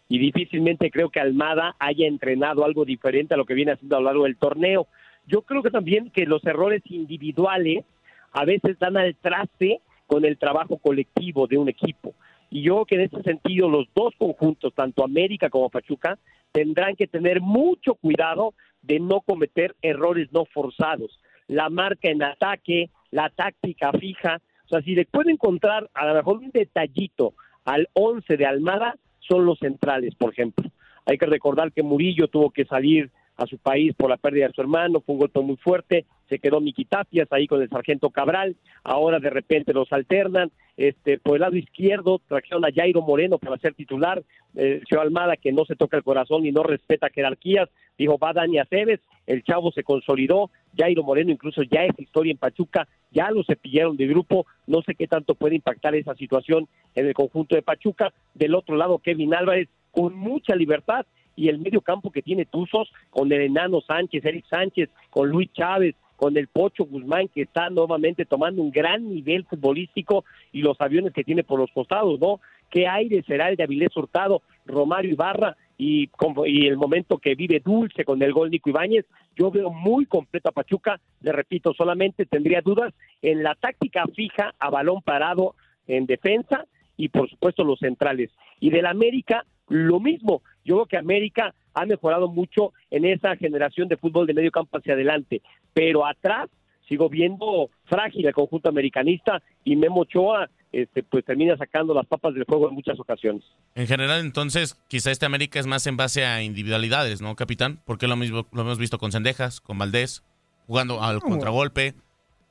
y 0.09 0.17
difícilmente 0.17 0.89
creo 0.89 1.09
que 1.09 1.19
Almada 1.19 1.75
haya 1.79 2.07
entrenado 2.07 2.65
algo 2.65 2.83
diferente 2.83 3.35
a 3.35 3.37
lo 3.37 3.45
que 3.45 3.53
viene 3.53 3.73
haciendo 3.73 3.95
a 3.95 3.99
lo 3.99 4.05
largo 4.05 4.23
del 4.23 4.37
torneo. 4.37 4.87
Yo 5.27 5.43
creo 5.43 5.61
que 5.61 5.69
también 5.69 6.09
que 6.09 6.25
los 6.25 6.43
errores 6.45 6.81
individuales 6.85 7.85
a 8.31 8.43
veces 8.43 8.77
dan 8.79 8.97
al 8.97 9.15
traste 9.15 9.81
con 10.07 10.25
el 10.25 10.39
trabajo 10.39 10.79
colectivo 10.79 11.45
de 11.45 11.59
un 11.59 11.69
equipo. 11.69 12.15
Y 12.49 12.63
yo 12.63 12.73
creo 12.73 12.85
que 12.85 12.95
en 12.95 13.01
ese 13.01 13.21
sentido 13.21 13.69
los 13.69 13.87
dos 13.93 14.15
conjuntos, 14.17 14.73
tanto 14.73 15.03
América 15.03 15.51
como 15.51 15.69
Pachuca, 15.69 16.17
tendrán 16.51 16.95
que 16.95 17.05
tener 17.05 17.39
mucho 17.39 17.93
cuidado 17.93 18.55
de 18.81 18.99
no 18.99 19.21
cometer 19.21 19.75
errores 19.83 20.29
no 20.31 20.45
forzados. 20.45 21.19
La 21.47 21.69
marca 21.69 22.09
en 22.09 22.23
ataque, 22.23 22.89
la 23.11 23.29
táctica 23.29 23.91
fija, 23.91 24.41
o 24.65 24.69
sea, 24.69 24.81
si 24.81 24.95
le 24.95 25.05
puede 25.05 25.31
encontrar 25.31 25.87
a 25.93 26.07
lo 26.07 26.15
mejor 26.15 26.37
un 26.37 26.49
detallito 26.49 27.33
al 27.65 27.87
11 27.93 28.37
de 28.37 28.45
Almada, 28.47 28.95
son 29.29 29.45
los 29.45 29.59
centrales, 29.59 30.15
por 30.15 30.31
ejemplo. 30.33 30.69
Hay 31.05 31.17
que 31.17 31.25
recordar 31.25 31.71
que 31.71 31.83
Murillo 31.83 32.27
tuvo 32.27 32.49
que 32.49 32.65
salir 32.65 33.09
a 33.37 33.45
su 33.45 33.57
país 33.57 33.93
por 33.95 34.09
la 34.09 34.17
pérdida 34.17 34.47
de 34.47 34.53
su 34.53 34.61
hermano, 34.61 34.99
fue 34.99 35.13
un 35.13 35.19
golpe 35.19 35.39
muy 35.39 35.55
fuerte, 35.55 36.05
se 36.27 36.39
quedó 36.39 36.59
Miki 36.59 36.85
Tapias 36.85 37.27
ahí 37.31 37.47
con 37.47 37.61
el 37.61 37.69
sargento 37.69 38.09
Cabral, 38.09 38.57
ahora 38.83 39.19
de 39.19 39.29
repente 39.29 39.73
los 39.73 39.91
alternan, 39.93 40.51
este, 40.75 41.17
por 41.17 41.35
el 41.35 41.41
lado 41.41 41.55
izquierdo 41.55 42.21
trajeron 42.27 42.65
a 42.65 42.71
Jairo 42.73 43.01
Moreno 43.01 43.37
para 43.37 43.57
ser 43.57 43.73
titular, 43.73 44.21
eh, 44.55 44.81
Almada 44.99 45.37
que 45.37 45.53
no 45.53 45.63
se 45.65 45.75
toca 45.75 45.95
el 45.95 46.03
corazón 46.03 46.45
y 46.45 46.51
no 46.51 46.63
respeta 46.63 47.09
jerarquías, 47.09 47.69
dijo 47.99 48.17
va 48.17 48.33
Dani 48.33 48.57
Aceves, 48.57 48.99
el 49.27 49.43
chavo 49.43 49.71
se 49.71 49.83
consolidó, 49.83 50.49
Jairo 50.75 51.03
Moreno 51.03 51.31
incluso 51.31 51.61
ya 51.61 51.85
es 51.85 51.99
historia 51.99 52.31
en 52.31 52.37
Pachuca, 52.37 52.87
ya 53.11 53.29
lo 53.29 53.43
cepillaron 53.43 53.97
de 53.97 54.07
grupo, 54.07 54.47
no 54.65 54.81
sé 54.81 54.95
qué 54.95 55.07
tanto 55.07 55.35
puede 55.35 55.55
impactar 55.55 55.93
esa 55.93 56.15
situación 56.15 56.67
en 56.95 57.05
el 57.05 57.13
conjunto 57.13 57.55
de 57.55 57.61
Pachuca, 57.61 58.11
del 58.33 58.55
otro 58.55 58.75
lado 58.75 58.97
Kevin 58.99 59.35
Álvarez 59.35 59.67
con 59.91 60.15
mucha 60.15 60.55
libertad, 60.55 61.05
y 61.35 61.47
el 61.47 61.59
medio 61.59 61.79
campo 61.79 62.11
que 62.11 62.21
tiene 62.21 62.45
Tuzos 62.45 62.91
con 63.09 63.31
el 63.31 63.41
enano 63.41 63.79
Sánchez, 63.79 64.25
Eric 64.25 64.45
Sánchez, 64.49 64.89
con 65.09 65.29
Luis 65.29 65.49
Chávez, 65.53 65.95
con 66.17 66.35
el 66.35 66.47
Pocho 66.47 66.83
Guzmán 66.83 67.29
que 67.29 67.43
está 67.43 67.69
nuevamente 67.69 68.25
tomando 68.25 68.61
un 68.61 68.71
gran 68.71 69.07
nivel 69.07 69.45
futbolístico 69.45 70.25
y 70.51 70.61
los 70.61 70.79
aviones 70.81 71.13
que 71.13 71.23
tiene 71.23 71.45
por 71.45 71.57
los 71.57 71.71
costados, 71.71 72.19
¿no? 72.19 72.41
¿Qué 72.69 72.87
aire 72.89 73.23
será 73.23 73.49
el 73.49 73.55
de 73.55 73.63
Avilés 73.63 73.95
Hurtado, 73.95 74.41
Romario 74.65 75.11
Ibarra 75.11 75.55
y, 75.81 76.07
como, 76.07 76.45
y 76.45 76.67
el 76.67 76.75
momento 76.75 77.19
que 77.19 77.35
vive 77.35 77.61
Dulce 77.61 78.03
con 78.03 78.21
el 78.21 78.33
gol 78.33 78.51
Nico 78.51 78.69
Ibáñez? 78.69 79.05
Yo 79.37 79.49
veo 79.49 79.71
muy 79.71 80.05
completo 80.05 80.49
a 80.49 80.51
Pachuca, 80.51 80.99
le 81.21 81.31
repito, 81.31 81.73
solamente 81.73 82.25
tendría 82.25 82.59
dudas 82.59 82.93
en 83.21 83.43
la 83.43 83.55
táctica 83.55 84.03
fija 84.13 84.53
a 84.59 84.69
balón 84.69 85.01
parado 85.01 85.55
en 85.87 86.05
defensa 86.05 86.65
y 86.97 87.07
por 87.07 87.29
supuesto 87.29 87.63
los 87.63 87.79
centrales. 87.79 88.29
Y 88.59 88.71
del 88.71 88.87
América, 88.87 89.45
lo 89.69 90.01
mismo. 90.01 90.41
Yo 90.65 90.75
creo 90.75 90.85
que 90.85 90.97
América 90.97 91.55
ha 91.73 91.85
mejorado 91.85 92.27
mucho 92.27 92.73
en 92.91 93.05
esa 93.05 93.37
generación 93.37 93.87
de 93.87 93.95
fútbol 93.95 94.27
de 94.27 94.33
medio 94.33 94.51
campo 94.51 94.77
hacia 94.77 94.95
adelante, 94.95 95.41
pero 95.71 96.05
atrás 96.05 96.49
sigo 96.89 97.07
viendo 97.07 97.69
frágil 97.85 98.27
el 98.27 98.33
conjunto 98.33 98.67
americanista 98.67 99.41
y 99.63 99.77
Memo 99.77 100.01
Ochoa 100.01 100.49
este, 100.71 101.03
pues 101.03 101.25
termina 101.25 101.57
sacando 101.57 101.93
las 101.93 102.05
papas 102.05 102.33
del 102.33 102.43
juego 102.43 102.69
en 102.69 102.75
muchas 102.75 102.99
ocasiones. 102.99 103.43
En 103.75 103.87
general, 103.87 104.21
entonces, 104.21 104.77
quizá 104.87 105.11
este 105.11 105.25
América 105.25 105.59
es 105.59 105.65
más 105.65 105.87
en 105.87 105.97
base 105.97 106.25
a 106.25 106.43
individualidades, 106.43 107.21
¿no, 107.21 107.35
capitán? 107.35 107.81
Porque 107.85 108.07
lo 108.07 108.15
mismo 108.15 108.47
lo 108.51 108.61
hemos 108.61 108.77
visto 108.77 108.99
con 108.99 109.11
Sendejas, 109.11 109.61
con 109.61 109.77
Valdés, 109.77 110.23
jugando 110.67 111.01
al 111.01 111.21
contragolpe, 111.21 111.95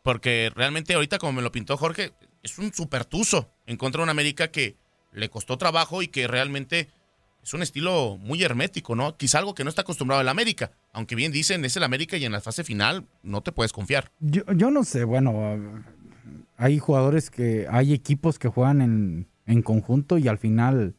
porque 0.02 0.50
realmente 0.54 0.94
ahorita, 0.94 1.18
como 1.18 1.32
me 1.32 1.42
lo 1.42 1.52
pintó 1.52 1.76
Jorge, 1.76 2.12
es 2.42 2.58
un 2.58 2.72
supertuzo 2.72 3.50
en 3.66 3.76
contra 3.76 4.00
de 4.00 4.04
un 4.04 4.10
América 4.10 4.48
que 4.48 4.76
le 5.12 5.28
costó 5.28 5.56
trabajo 5.58 6.02
y 6.02 6.08
que 6.08 6.26
realmente 6.26 6.88
es 7.42 7.54
un 7.54 7.62
estilo 7.62 8.18
muy 8.18 8.42
hermético, 8.42 8.94
¿no? 8.94 9.16
Quizá 9.16 9.38
algo 9.38 9.54
que 9.54 9.64
no 9.64 9.70
está 9.70 9.82
acostumbrado 9.82 10.20
el 10.20 10.28
América. 10.28 10.72
Aunque 10.92 11.14
bien 11.14 11.32
dicen, 11.32 11.64
es 11.64 11.76
el 11.76 11.84
América 11.84 12.16
y 12.16 12.24
en 12.24 12.32
la 12.32 12.40
fase 12.40 12.64
final 12.64 13.06
no 13.22 13.42
te 13.42 13.52
puedes 13.52 13.72
confiar. 13.72 14.10
Yo, 14.20 14.42
yo 14.54 14.70
no 14.70 14.84
sé, 14.84 15.04
bueno, 15.04 15.84
hay 16.58 16.78
jugadores 16.78 17.30
que, 17.30 17.66
hay 17.70 17.94
equipos 17.94 18.38
que 18.38 18.48
juegan 18.48 18.82
en, 18.82 19.28
en 19.46 19.62
conjunto 19.62 20.18
y 20.18 20.28
al 20.28 20.38
final 20.38 20.96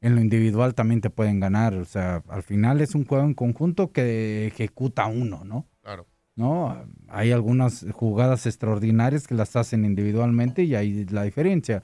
en 0.00 0.14
lo 0.14 0.20
individual 0.20 0.74
también 0.74 1.02
te 1.02 1.10
pueden 1.10 1.40
ganar. 1.40 1.74
O 1.74 1.84
sea, 1.84 2.22
al 2.28 2.42
final 2.42 2.80
es 2.80 2.94
un 2.94 3.04
juego 3.04 3.24
en 3.24 3.34
conjunto 3.34 3.92
que 3.92 4.46
ejecuta 4.46 5.06
uno, 5.06 5.44
¿no? 5.44 5.66
Claro. 5.82 6.06
¿No? 6.36 6.84
Hay 7.08 7.32
algunas 7.32 7.86
jugadas 7.92 8.46
extraordinarias 8.46 9.26
que 9.26 9.34
las 9.34 9.54
hacen 9.56 9.84
individualmente 9.84 10.64
y 10.64 10.74
ahí 10.74 11.04
la 11.04 11.22
diferencia. 11.22 11.82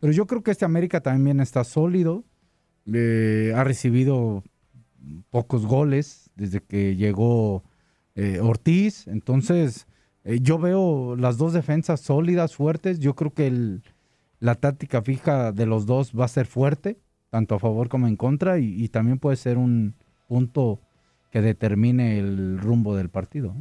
Pero 0.00 0.12
yo 0.12 0.26
creo 0.26 0.42
que 0.42 0.50
este 0.50 0.64
América 0.64 1.00
también 1.00 1.40
está 1.40 1.62
sólido. 1.62 2.24
Eh, 2.92 3.52
ha 3.54 3.64
recibido 3.64 4.42
pocos 5.30 5.66
goles 5.66 6.30
desde 6.36 6.60
que 6.60 6.96
llegó 6.96 7.64
eh, 8.14 8.40
Ortiz. 8.40 9.06
Entonces, 9.06 9.86
eh, 10.26 10.40
yo 10.42 10.58
veo 10.58 11.14
las 11.16 11.38
dos 11.38 11.52
defensas 11.52 12.00
sólidas, 12.00 12.56
fuertes. 12.56 12.98
Yo 12.98 13.14
creo 13.14 13.32
que 13.32 13.80
la 14.40 14.56
táctica 14.56 15.00
fija 15.00 15.52
de 15.52 15.66
los 15.66 15.86
dos 15.86 16.12
va 16.18 16.24
a 16.24 16.28
ser 16.28 16.46
fuerte, 16.46 16.98
tanto 17.30 17.54
a 17.54 17.60
favor 17.60 17.88
como 17.88 18.08
en 18.08 18.16
contra, 18.16 18.58
y, 18.58 18.88
también 18.88 19.20
puede 19.20 19.36
ser 19.36 19.56
un 19.56 19.94
punto 20.28 20.80
que 21.30 21.42
determine 21.42 22.18
el 22.18 22.58
rumbo 22.58 22.96
del 22.96 23.08
partido. 23.08 23.54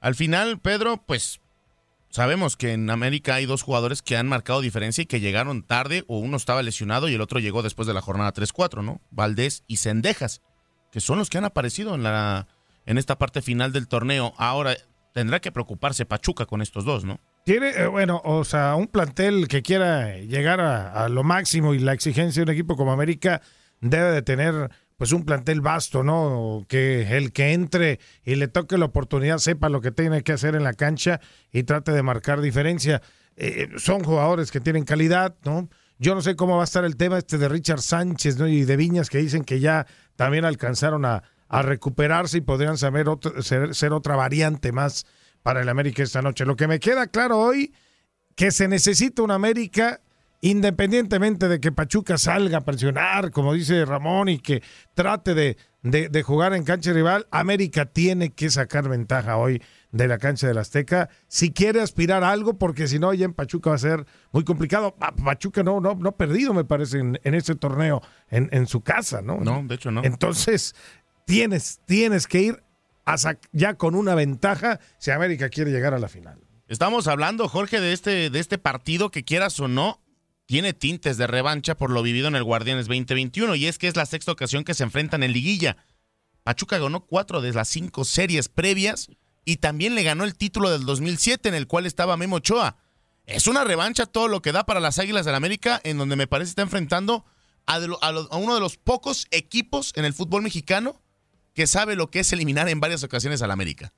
Al 0.00 0.14
final, 0.14 0.60
Pedro, 0.60 1.02
pues 1.06 1.40
sabemos 2.10 2.56
que 2.56 2.74
en 2.74 2.90
América 2.90 3.36
hay 3.36 3.46
dos 3.46 3.62
jugadores 3.62 4.02
que 4.02 4.18
han 4.18 4.28
marcado 4.28 4.60
diferencia 4.60 5.02
y 5.02 5.06
que 5.06 5.20
llegaron 5.20 5.62
tarde, 5.62 6.04
o 6.08 6.18
uno 6.18 6.36
estaba 6.36 6.62
lesionado 6.62 7.08
y 7.08 7.14
el 7.14 7.22
otro 7.22 7.40
llegó 7.40 7.62
después 7.62 7.88
de 7.88 7.94
la 7.94 8.02
jornada 8.02 8.34
3-4, 8.34 8.84
¿no? 8.84 9.00
Valdés 9.10 9.64
y 9.66 9.78
Cendejas, 9.78 10.42
que 10.90 11.00
son 11.00 11.18
los 11.18 11.30
que 11.30 11.38
han 11.38 11.46
aparecido 11.46 11.94
en, 11.94 12.02
la, 12.02 12.48
en 12.84 12.98
esta 12.98 13.16
parte 13.16 13.40
final 13.40 13.72
del 13.72 13.88
torneo. 13.88 14.34
Ahora 14.36 14.76
tendrá 15.12 15.40
que 15.40 15.52
preocuparse 15.52 16.06
Pachuca 16.06 16.46
con 16.46 16.62
estos 16.62 16.84
dos, 16.84 17.04
¿no? 17.04 17.20
Tiene, 17.44 17.70
eh, 17.70 17.86
bueno, 17.86 18.20
o 18.24 18.44
sea, 18.44 18.74
un 18.74 18.86
plantel 18.86 19.48
que 19.48 19.62
quiera 19.62 20.18
llegar 20.18 20.60
a, 20.60 21.08
lo 21.08 21.22
máximo 21.22 21.74
y 21.74 21.78
la 21.78 21.92
exigencia 21.92 22.40
de 22.40 22.50
un 22.50 22.54
equipo 22.54 22.76
como 22.76 22.92
América 22.92 23.42
debe 23.80 24.12
de 24.12 24.22
tener 24.22 24.70
pues 24.96 25.12
un 25.12 25.24
plantel 25.24 25.60
vasto, 25.60 26.04
¿no? 26.04 26.64
Que 26.68 27.16
el 27.16 27.32
que 27.32 27.52
entre 27.52 27.98
y 28.24 28.36
le 28.36 28.48
toque 28.48 28.78
la 28.78 28.84
oportunidad 28.84 29.38
sepa 29.38 29.68
lo 29.68 29.80
que 29.80 29.90
tiene 29.90 30.22
que 30.22 30.32
hacer 30.32 30.54
en 30.54 30.62
la 30.62 30.74
cancha 30.74 31.20
y 31.52 31.64
trate 31.64 31.92
de 31.92 32.02
marcar 32.02 32.40
diferencia. 32.40 33.02
Eh, 33.36 33.68
son 33.78 34.04
jugadores 34.04 34.52
que 34.52 34.60
tienen 34.60 34.84
calidad, 34.84 35.34
¿no? 35.44 35.68
Yo 35.98 36.14
no 36.14 36.20
sé 36.20 36.36
cómo 36.36 36.56
va 36.56 36.62
a 36.62 36.64
estar 36.64 36.84
el 36.84 36.96
tema 36.96 37.18
este 37.18 37.38
de 37.38 37.48
Richard 37.48 37.80
Sánchez 37.80 38.36
¿no? 38.36 38.48
y 38.48 38.64
de 38.64 38.76
Viñas 38.76 39.08
que 39.08 39.18
dicen 39.18 39.44
que 39.44 39.60
ya 39.60 39.86
también 40.16 40.44
alcanzaron 40.44 41.04
a, 41.04 41.22
a 41.52 41.62
recuperarse 41.62 42.38
y 42.38 42.40
podrían 42.40 42.78
saber 42.78 43.08
otro, 43.08 43.42
ser, 43.42 43.74
ser 43.74 43.92
otra 43.92 44.16
variante 44.16 44.72
más 44.72 45.06
para 45.42 45.60
el 45.60 45.68
América 45.68 46.02
esta 46.02 46.22
noche. 46.22 46.46
Lo 46.46 46.56
que 46.56 46.66
me 46.66 46.80
queda 46.80 47.06
claro 47.06 47.38
hoy, 47.38 47.74
que 48.34 48.50
se 48.50 48.68
necesita 48.68 49.22
un 49.22 49.30
América 49.30 50.00
independientemente 50.40 51.46
de 51.46 51.60
que 51.60 51.70
Pachuca 51.70 52.18
salga 52.18 52.58
a 52.58 52.64
presionar, 52.64 53.30
como 53.30 53.54
dice 53.54 53.84
Ramón, 53.84 54.28
y 54.28 54.38
que 54.40 54.60
trate 54.92 55.34
de, 55.34 55.56
de, 55.82 56.08
de, 56.08 56.22
jugar 56.24 56.52
en 56.52 56.64
cancha 56.64 56.92
rival, 56.92 57.28
América 57.30 57.86
tiene 57.86 58.32
que 58.32 58.50
sacar 58.50 58.88
ventaja 58.88 59.36
hoy 59.36 59.62
de 59.92 60.08
la 60.08 60.18
cancha 60.18 60.48
del 60.48 60.58
Azteca 60.58 61.10
si 61.28 61.52
quiere 61.52 61.80
aspirar 61.80 62.24
a 62.24 62.30
algo, 62.30 62.58
porque 62.58 62.88
si 62.88 62.98
no, 62.98 63.14
ya 63.14 63.24
en 63.24 63.34
Pachuca 63.34 63.70
va 63.70 63.76
a 63.76 63.78
ser 63.78 64.04
muy 64.32 64.42
complicado. 64.42 64.96
Pachuca 64.96 65.62
no, 65.62 65.80
no, 65.80 65.94
no 65.94 66.08
ha 66.08 66.16
perdido, 66.16 66.52
me 66.52 66.64
parece, 66.64 66.98
en, 66.98 67.20
en 67.22 67.34
este 67.34 67.54
torneo, 67.54 68.02
en, 68.28 68.48
en, 68.50 68.66
su 68.66 68.80
casa, 68.80 69.22
¿no? 69.22 69.38
No, 69.38 69.62
de 69.64 69.76
hecho 69.76 69.92
no. 69.92 70.02
Entonces, 70.02 70.74
tienes, 71.26 71.80
tienes 71.86 72.26
que 72.26 72.40
ir 72.40 72.62
a 73.04 73.16
ya 73.52 73.74
con 73.74 73.94
una 73.94 74.14
ventaja 74.14 74.80
si 74.98 75.10
América 75.10 75.48
quiere 75.48 75.70
llegar 75.70 75.94
a 75.94 75.98
la 75.98 76.08
final. 76.08 76.38
Estamos 76.68 77.06
hablando, 77.06 77.48
Jorge, 77.48 77.80
de 77.80 77.92
este, 77.92 78.30
de 78.30 78.38
este 78.38 78.58
partido 78.58 79.10
que 79.10 79.24
quieras 79.24 79.58
o 79.60 79.68
no, 79.68 80.00
tiene 80.46 80.72
tintes 80.72 81.16
de 81.16 81.26
revancha 81.26 81.76
por 81.76 81.90
lo 81.90 82.02
vivido 82.02 82.28
en 82.28 82.36
el 82.36 82.44
Guardianes 82.44 82.86
2021 82.86 83.54
y 83.56 83.66
es 83.66 83.78
que 83.78 83.88
es 83.88 83.96
la 83.96 84.06
sexta 84.06 84.32
ocasión 84.32 84.64
que 84.64 84.74
se 84.74 84.84
enfrentan 84.84 85.22
en 85.22 85.32
liguilla. 85.32 85.76
Pachuca 86.44 86.78
ganó 86.78 87.04
cuatro 87.04 87.40
de 87.40 87.52
las 87.52 87.68
cinco 87.68 88.04
series 88.04 88.48
previas 88.48 89.10
y 89.44 89.56
también 89.58 89.94
le 89.94 90.02
ganó 90.02 90.24
el 90.24 90.34
título 90.34 90.70
del 90.70 90.86
2007 90.86 91.48
en 91.48 91.54
el 91.54 91.66
cual 91.66 91.86
estaba 91.86 92.16
Memo 92.16 92.36
Ochoa. 92.36 92.78
Es 93.26 93.46
una 93.46 93.64
revancha 93.64 94.06
todo 94.06 94.28
lo 94.28 94.40
que 94.42 94.52
da 94.52 94.64
para 94.64 94.80
las 94.80 94.98
Águilas 94.98 95.26
del 95.26 95.34
América 95.34 95.80
en 95.84 95.98
donde 95.98 96.16
me 96.16 96.26
parece 96.26 96.50
está 96.50 96.62
enfrentando 96.62 97.26
a 97.66 97.78
uno 98.38 98.54
de 98.54 98.60
los 98.60 98.78
pocos 98.78 99.26
equipos 99.30 99.92
en 99.94 100.04
el 100.04 100.14
fútbol 100.14 100.42
mexicano 100.42 101.01
que 101.54 101.66
sabe 101.66 101.96
lo 101.96 102.08
que 102.08 102.20
es 102.20 102.32
eliminar 102.32 102.68
en 102.68 102.80
varias 102.80 103.04
ocasiones 103.04 103.42
al 103.42 103.50
América. 103.50 103.92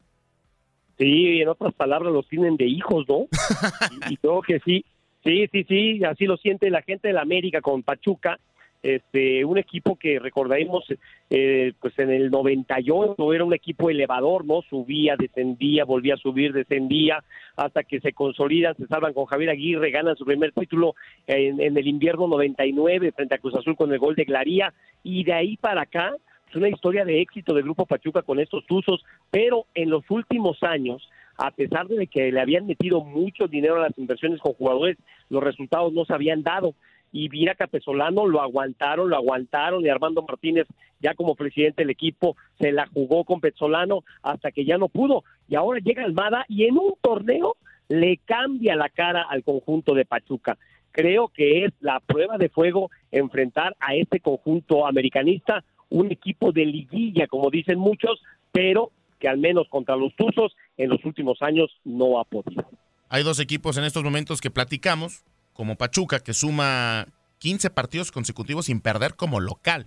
Sí, 0.98 1.40
en 1.40 1.48
otras 1.48 1.74
palabras 1.74 2.12
los 2.12 2.28
tienen 2.28 2.56
de 2.56 2.66
hijos, 2.66 3.04
¿no? 3.08 3.26
y, 4.10 4.14
y 4.14 4.16
creo 4.16 4.42
que 4.42 4.60
sí, 4.60 4.84
Sí, 5.24 5.48
sí, 5.50 5.64
sí, 5.64 6.04
así 6.04 6.26
lo 6.26 6.36
siente 6.36 6.68
la 6.68 6.82
gente 6.82 7.08
de 7.08 7.14
la 7.14 7.22
América 7.22 7.62
con 7.62 7.82
Pachuca, 7.82 8.38
este, 8.82 9.42
un 9.46 9.56
equipo 9.56 9.96
que 9.96 10.18
recordaremos, 10.18 10.84
eh, 11.30 11.72
pues 11.80 11.98
en 11.98 12.10
el 12.10 12.30
98 12.30 13.32
era 13.32 13.42
un 13.42 13.54
equipo 13.54 13.88
elevador, 13.88 14.44
¿no? 14.44 14.60
Subía, 14.68 15.16
descendía, 15.18 15.86
volvía 15.86 16.14
a 16.14 16.18
subir, 16.18 16.52
descendía, 16.52 17.24
hasta 17.56 17.84
que 17.84 18.00
se 18.00 18.12
consolidan, 18.12 18.76
se 18.76 18.86
salvan 18.86 19.14
con 19.14 19.24
Javier 19.24 19.48
Aguirre, 19.48 19.90
ganan 19.90 20.16
su 20.16 20.26
primer 20.26 20.52
título 20.52 20.94
en, 21.26 21.58
en 21.58 21.78
el 21.78 21.88
invierno 21.88 22.28
99 22.28 23.12
frente 23.12 23.34
a 23.34 23.38
Cruz 23.38 23.54
Azul 23.54 23.76
con 23.76 23.90
el 23.90 23.98
gol 23.98 24.16
de 24.16 24.24
Glaría, 24.24 24.74
y 25.02 25.24
de 25.24 25.32
ahí 25.32 25.56
para 25.56 25.82
acá, 25.82 26.14
una 26.56 26.68
historia 26.68 27.04
de 27.04 27.20
éxito 27.20 27.54
del 27.54 27.64
Grupo 27.64 27.86
Pachuca 27.86 28.22
con 28.22 28.40
estos 28.40 28.64
tuzos, 28.66 29.04
pero 29.30 29.66
en 29.74 29.90
los 29.90 30.04
últimos 30.10 30.62
años, 30.62 31.08
a 31.36 31.50
pesar 31.50 31.88
de 31.88 32.06
que 32.06 32.30
le 32.30 32.40
habían 32.40 32.66
metido 32.66 33.00
mucho 33.00 33.48
dinero 33.48 33.76
a 33.76 33.88
las 33.88 33.98
inversiones 33.98 34.40
con 34.40 34.54
jugadores, 34.54 34.96
los 35.28 35.42
resultados 35.42 35.92
no 35.92 36.04
se 36.04 36.14
habían 36.14 36.42
dado. 36.42 36.74
Y 37.12 37.28
Vira 37.28 37.54
Capesolano 37.54 38.26
lo 38.26 38.40
aguantaron, 38.40 39.08
lo 39.08 39.16
aguantaron, 39.16 39.84
y 39.84 39.88
Armando 39.88 40.22
Martínez, 40.22 40.66
ya 41.00 41.14
como 41.14 41.36
presidente 41.36 41.82
del 41.82 41.90
equipo, 41.90 42.36
se 42.58 42.72
la 42.72 42.86
jugó 42.88 43.24
con 43.24 43.40
Pesolano 43.40 44.02
hasta 44.22 44.50
que 44.50 44.64
ya 44.64 44.78
no 44.78 44.88
pudo. 44.88 45.22
Y 45.48 45.54
ahora 45.54 45.78
llega 45.78 46.04
Almada 46.04 46.44
y 46.48 46.64
en 46.64 46.76
un 46.76 46.94
torneo 47.00 47.56
le 47.88 48.16
cambia 48.24 48.74
la 48.74 48.88
cara 48.88 49.22
al 49.22 49.44
conjunto 49.44 49.94
de 49.94 50.04
Pachuca. 50.04 50.58
Creo 50.90 51.28
que 51.28 51.64
es 51.64 51.72
la 51.80 52.00
prueba 52.00 52.38
de 52.38 52.48
fuego 52.48 52.90
enfrentar 53.10 53.76
a 53.80 53.94
este 53.94 54.20
conjunto 54.20 54.86
americanista, 54.86 55.64
un 55.94 56.10
equipo 56.10 56.50
de 56.50 56.66
liguilla, 56.66 57.28
como 57.28 57.50
dicen 57.50 57.78
muchos, 57.78 58.20
pero 58.50 58.90
que 59.20 59.28
al 59.28 59.38
menos 59.38 59.68
contra 59.68 59.94
los 59.94 60.14
Tuzos 60.16 60.52
en 60.76 60.90
los 60.90 61.04
últimos 61.04 61.40
años 61.40 61.70
no 61.84 62.18
ha 62.18 62.24
podido. 62.24 62.68
Hay 63.08 63.22
dos 63.22 63.38
equipos 63.38 63.76
en 63.76 63.84
estos 63.84 64.02
momentos 64.02 64.40
que 64.40 64.50
platicamos, 64.50 65.22
como 65.52 65.76
Pachuca, 65.76 66.18
que 66.18 66.34
suma 66.34 67.06
15 67.38 67.70
partidos 67.70 68.10
consecutivos 68.10 68.66
sin 68.66 68.80
perder 68.80 69.14
como 69.14 69.38
local, 69.38 69.86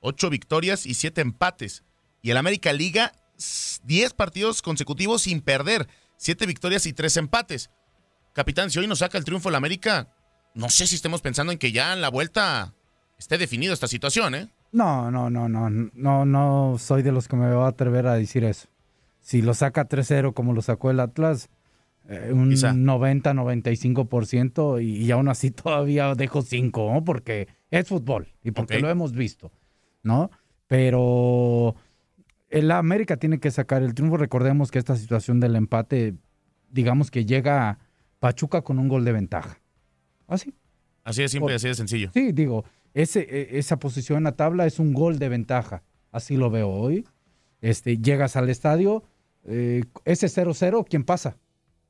8 0.00 0.30
victorias 0.30 0.86
y 0.86 0.94
7 0.94 1.20
empates. 1.20 1.82
Y 2.22 2.30
el 2.30 2.36
América 2.36 2.72
Liga, 2.72 3.10
10 3.82 4.14
partidos 4.14 4.62
consecutivos 4.62 5.22
sin 5.22 5.40
perder, 5.40 5.88
7 6.18 6.46
victorias 6.46 6.86
y 6.86 6.92
3 6.92 7.16
empates. 7.16 7.70
Capitán, 8.32 8.70
si 8.70 8.78
hoy 8.78 8.86
nos 8.86 9.00
saca 9.00 9.18
el 9.18 9.24
triunfo 9.24 9.48
el 9.48 9.56
América, 9.56 10.14
no 10.54 10.70
sé 10.70 10.86
si 10.86 10.94
estemos 10.94 11.20
pensando 11.20 11.52
en 11.52 11.58
que 11.58 11.72
ya 11.72 11.92
en 11.92 12.00
la 12.00 12.10
vuelta 12.10 12.74
esté 13.18 13.38
definido 13.38 13.74
esta 13.74 13.88
situación, 13.88 14.36
¿eh? 14.36 14.48
No, 14.72 15.10
no, 15.10 15.30
no, 15.30 15.48
no, 15.48 15.70
no, 15.70 16.24
no 16.24 16.76
soy 16.78 17.02
de 17.02 17.12
los 17.12 17.28
que 17.28 17.36
me 17.36 17.54
voy 17.54 17.64
a 17.64 17.68
atrever 17.68 18.06
a 18.06 18.14
decir 18.14 18.44
eso. 18.44 18.68
Si 19.20 19.42
lo 19.42 19.54
saca 19.54 19.88
3-0 19.88 20.34
como 20.34 20.54
lo 20.54 20.62
sacó 20.62 20.90
el 20.90 20.98
Atlas, 20.98 21.50
eh, 22.08 22.30
un 22.32 22.50
90-95% 22.50 24.82
y, 24.82 25.04
y, 25.04 25.10
aún 25.12 25.28
así 25.28 25.50
todavía 25.52 26.14
dejo 26.14 26.42
5, 26.42 26.92
¿no? 26.92 27.04
Porque 27.04 27.48
es 27.70 27.86
fútbol 27.86 28.28
y 28.42 28.50
porque 28.50 28.74
okay. 28.74 28.82
lo 28.82 28.90
hemos 28.90 29.12
visto, 29.12 29.52
¿no? 30.02 30.30
Pero 30.66 31.76
el 32.48 32.70
América 32.70 33.18
tiene 33.18 33.38
que 33.38 33.50
sacar 33.50 33.82
el 33.82 33.94
triunfo. 33.94 34.16
Recordemos 34.16 34.70
que 34.70 34.78
esta 34.78 34.96
situación 34.96 35.38
del 35.38 35.54
empate, 35.54 36.14
digamos 36.70 37.10
que 37.10 37.24
llega 37.24 37.78
Pachuca 38.18 38.62
con 38.62 38.78
un 38.78 38.88
gol 38.88 39.04
de 39.04 39.12
ventaja. 39.12 39.60
Así. 40.26 40.54
Así 41.04 41.22
de 41.22 41.28
simple, 41.28 41.46
Por, 41.46 41.54
así 41.54 41.68
de 41.68 41.74
sencillo. 41.74 42.10
Sí, 42.12 42.32
digo, 42.32 42.64
ese, 42.94 43.58
esa 43.58 43.78
posición 43.78 44.18
en 44.18 44.24
la 44.24 44.32
tabla 44.32 44.66
es 44.66 44.78
un 44.78 44.92
gol 44.92 45.18
de 45.18 45.28
ventaja. 45.28 45.82
Así 46.10 46.36
lo 46.36 46.50
veo 46.50 46.68
hoy. 46.68 47.06
Este, 47.60 47.98
llegas 47.98 48.36
al 48.36 48.50
estadio, 48.50 49.04
eh, 49.44 49.84
ese 50.04 50.26
0-0, 50.26 50.84
¿quién 50.88 51.04
pasa? 51.04 51.36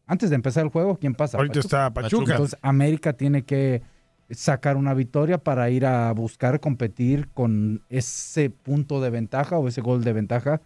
Antes 0.06 0.30
de 0.30 0.36
empezar 0.36 0.64
el 0.64 0.70
juego, 0.70 0.98
¿quién 0.98 1.14
pasa? 1.14 1.38
Ahorita 1.38 1.54
Pachuca. 1.54 1.76
está 1.76 1.94
Pachuca. 1.94 2.32
Entonces, 2.32 2.58
América 2.62 3.14
tiene 3.14 3.44
que 3.44 3.82
sacar 4.30 4.76
una 4.76 4.94
victoria 4.94 5.38
para 5.38 5.70
ir 5.70 5.86
a 5.86 6.12
buscar 6.12 6.60
competir 6.60 7.28
con 7.28 7.82
ese 7.88 8.50
punto 8.50 9.00
de 9.00 9.10
ventaja 9.10 9.58
o 9.58 9.68
ese 9.68 9.80
gol 9.80 10.04
de 10.04 10.12
ventaja 10.12 10.60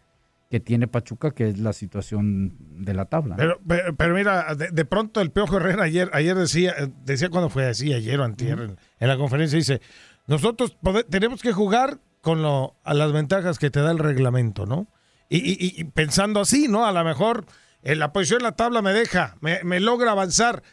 que 0.50 0.60
tiene 0.60 0.86
Pachuca, 0.86 1.32
que 1.32 1.48
es 1.48 1.58
la 1.58 1.72
situación 1.72 2.56
de 2.84 2.94
la 2.94 3.06
tabla. 3.06 3.36
Pero, 3.36 3.58
pero, 3.66 3.96
pero 3.96 4.14
mira, 4.14 4.54
de, 4.54 4.68
de, 4.70 4.84
pronto 4.84 5.20
el 5.20 5.30
Piojo 5.32 5.56
Herrera 5.56 5.84
ayer, 5.84 6.08
ayer 6.12 6.36
decía, 6.36 6.74
decía 7.04 7.30
cuando 7.30 7.50
fue 7.50 7.66
así, 7.66 7.92
ayer 7.92 8.20
o 8.20 8.24
antier, 8.24 8.76
en, 9.00 9.08
la 9.08 9.16
conferencia, 9.16 9.58
dice, 9.58 9.80
nosotros 10.26 10.76
tenemos 11.08 11.42
que 11.42 11.52
jugar 11.52 12.00
con 12.20 12.42
lo, 12.42 12.76
a 12.82 12.94
las 12.94 13.12
ventajas 13.12 13.58
que 13.58 13.70
te 13.70 13.80
da 13.80 13.90
el 13.90 13.98
reglamento, 13.98 14.66
¿no? 14.66 14.88
Y, 15.28 15.38
y, 15.38 15.80
y 15.80 15.84
pensando 15.84 16.40
así, 16.40 16.68
¿no? 16.68 16.86
A 16.86 16.92
lo 16.92 17.04
mejor 17.04 17.46
en 17.82 18.00
la 18.00 18.12
posición 18.12 18.40
en 18.40 18.44
la 18.44 18.56
tabla 18.56 18.82
me 18.82 18.92
deja, 18.92 19.36
me, 19.40 19.80
logra 19.80 20.10
avanzar. 20.10 20.64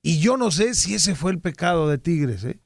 Y 0.00 0.20
yo 0.20 0.36
no 0.36 0.52
sé 0.52 0.74
si 0.74 0.94
ese 0.94 1.16
fue 1.16 1.32
el 1.32 1.40
pecado 1.40 1.88
de 1.88 1.98
Tigres, 1.98 2.44
¿eh? 2.44 2.60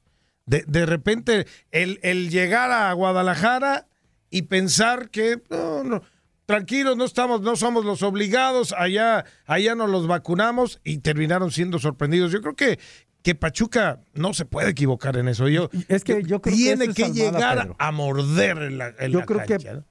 De, 0.45 0.85
repente, 0.85 1.45
el, 1.71 1.99
el 2.03 2.29
llegar 2.29 2.71
a 2.71 2.93
Guadalajara 2.93 3.87
y 4.29 4.43
pensar 4.43 5.09
que 5.09 5.41
no, 5.49 5.83
no, 5.83 6.03
tranquilos, 6.45 6.95
no 6.95 7.03
estamos, 7.03 7.41
no 7.41 7.57
somos 7.57 7.83
los 7.83 8.01
obligados, 8.03 8.73
allá, 8.77 9.25
allá 9.45 9.75
nos 9.75 9.89
los 9.89 10.07
vacunamos 10.07 10.79
y 10.85 10.99
terminaron 10.99 11.51
siendo 11.51 11.77
sorprendidos. 11.77 12.31
Yo 12.31 12.41
creo 12.41 12.55
que, 12.55 12.79
que 13.23 13.35
Pachuca 13.35 14.01
no 14.13 14.33
se 14.33 14.45
puede 14.45 14.69
equivocar 14.69 15.17
en 15.17 15.27
eso. 15.27 15.47
Yo, 15.49 15.69
es 15.87 16.03
que 16.03 16.23
yo 16.23 16.41
creo 16.41 16.55
tiene 16.55 16.87
que, 16.87 16.93
que, 16.93 17.01
eso 17.03 17.11
es 17.13 17.19
Almada, 17.27 17.39
llegar 17.39 17.57
Pedro. 17.63 17.75
a 17.79 17.91
morder 17.91 18.57
en 18.59 18.77
la, 18.77 18.93
en 18.99 19.11
Yo 19.11 19.19
la 19.19 19.25
creo 19.25 19.39
cancha, 19.45 19.57
que 19.57 19.81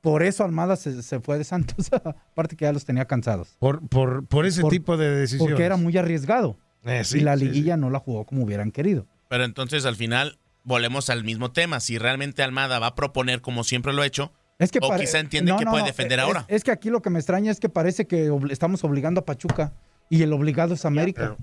por 0.00 0.22
eso 0.22 0.44
Almada 0.44 0.76
se, 0.76 1.02
se 1.02 1.20
fue 1.20 1.38
de 1.38 1.44
Santos, 1.44 1.90
aparte 1.92 2.56
que 2.56 2.64
ya 2.64 2.72
los 2.72 2.84
tenía 2.84 3.04
cansados. 3.06 3.56
Por, 3.58 3.86
por, 3.88 4.26
por 4.26 4.46
ese 4.46 4.60
Por- 4.62 4.70
tipo 4.70 4.96
de 4.96 5.10
decisiones. 5.10 5.50
Porque 5.52 5.64
era 5.64 5.76
muy 5.76 5.96
arriesgado. 5.96 6.56
Eh, 6.84 7.02
sí, 7.04 7.18
y 7.18 7.20
la 7.22 7.36
sí, 7.36 7.44
liguilla 7.46 7.76
no 7.76 7.90
la 7.90 7.98
jugó 7.98 8.24
como 8.24 8.44
hubieran 8.44 8.70
querido. 8.70 9.06
Pero 9.28 9.44
entonces 9.44 9.84
al 9.84 9.96
final 9.96 10.38
volvemos 10.64 11.10
al 11.10 11.24
mismo 11.24 11.50
tema. 11.52 11.80
Si 11.80 11.98
realmente 11.98 12.42
Almada 12.42 12.78
va 12.78 12.88
a 12.88 12.94
proponer 12.94 13.40
como 13.40 13.64
siempre 13.64 13.92
lo 13.92 14.02
ha 14.02 14.06
hecho, 14.06 14.32
Es 14.58 14.70
que 14.70 14.78
o 14.80 14.88
pare- 14.88 15.04
quizá 15.04 15.18
entiende 15.18 15.50
no, 15.52 15.58
que 15.58 15.64
no, 15.64 15.72
puede 15.72 15.84
defender 15.84 16.20
ahora. 16.20 16.44
Es, 16.48 16.62
que 16.64 16.70
aquí 16.70 16.90
lo 16.90 17.02
que 17.02 17.10
me 17.10 17.18
extraña 17.18 17.50
es 17.50 17.58
que 17.60 17.68
parece 17.68 18.06
que 18.06 18.30
estamos 18.50 18.84
obligando 18.84 19.20
a 19.20 19.24
Pachuca 19.24 19.72
y 20.08 20.22
el 20.22 20.32
obligado 20.32 20.74
es 20.74 20.84
América. 20.84 21.36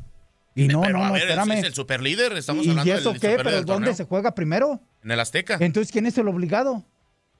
Y 0.55 0.67
no, 0.67 0.81
Pero 0.81 0.97
no, 0.99 1.03
a 1.05 1.11
ver, 1.11 1.23
él 1.23 1.29
espérame. 1.29 1.51
es 1.59 1.63
el 1.65 1.73
superlíder, 1.73 2.33
estamos 2.33 2.65
¿Y 2.65 2.69
hablando 2.69 2.93
eso 2.93 3.11
del 3.11 3.19
qué? 3.21 3.35
¿Pero 3.35 3.51
dónde 3.51 3.65
torneo. 3.65 3.93
se 3.93 4.05
juega 4.05 4.33
primero? 4.33 4.79
En 5.03 5.11
el 5.11 5.19
Azteca. 5.19 5.57
Entonces, 5.59 5.91
¿quién 5.91 6.05
es 6.05 6.17
el 6.17 6.27
obligado? 6.27 6.85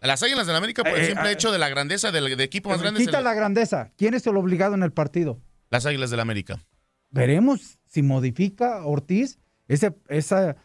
Las 0.02 0.22
Águilas 0.22 0.46
del 0.46 0.56
América 0.58 0.84
por 0.84 0.92
el 0.94 1.02
Eh, 1.04 1.08
simple 1.08 1.30
eh, 1.30 1.34
hecho 1.34 1.52
de 1.52 1.58
la 1.58 1.70
grandeza 1.70 2.12
del 2.12 2.36
de 2.38 2.44
equipo 2.44 2.70
más 2.70 2.82
grande. 2.82 3.00
Quita 3.00 3.18
el- 3.20 3.24
la 3.24 3.34
grandeza. 3.34 3.92
¿Quién 3.98 4.14
es 4.14 4.28
el 4.28 4.36
obligado 4.38 4.76
en 4.76 4.84
el 4.84 4.92
partido? 4.92 5.40
Las 5.72 5.86
Águilas 5.86 6.12
del 6.12 6.20
América. 6.20 6.64
Veremos 7.10 7.80
si 7.88 8.04
modifica 8.04 8.86
Ortiz 8.86 9.40
ese 9.68 9.96
esa 10.10 10.58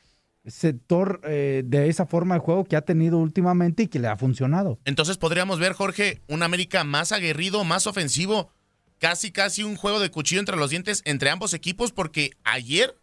sector 0.46 1.20
eh, 1.24 1.62
de 1.64 1.88
esa 1.88 2.06
forma 2.06 2.34
de 2.34 2.40
juego 2.40 2.64
que 2.64 2.76
ha 2.76 2.80
tenido 2.82 3.18
últimamente 3.18 3.84
y 3.84 3.88
que 3.88 3.98
le 3.98 4.08
ha 4.08 4.16
funcionado. 4.16 4.78
Entonces 4.84 5.16
podríamos 5.18 5.58
ver, 5.58 5.72
Jorge, 5.74 6.20
un 6.28 6.42
América 6.42 6.82
más 6.82 7.12
aguerrido, 7.12 7.62
más 7.64 7.86
ofensivo, 7.86 8.50
casi 9.00 9.32
casi 9.32 9.64
un 9.64 9.76
juego 9.76 9.98
de 9.98 10.10
cuchillo 10.10 10.40
entre 10.40 10.56
los 10.56 10.70
dientes 10.70 11.02
entre 11.06 11.30
ambos 11.30 11.54
equipos, 11.54 11.90
porque 11.90 12.30
ayer, 12.44 12.94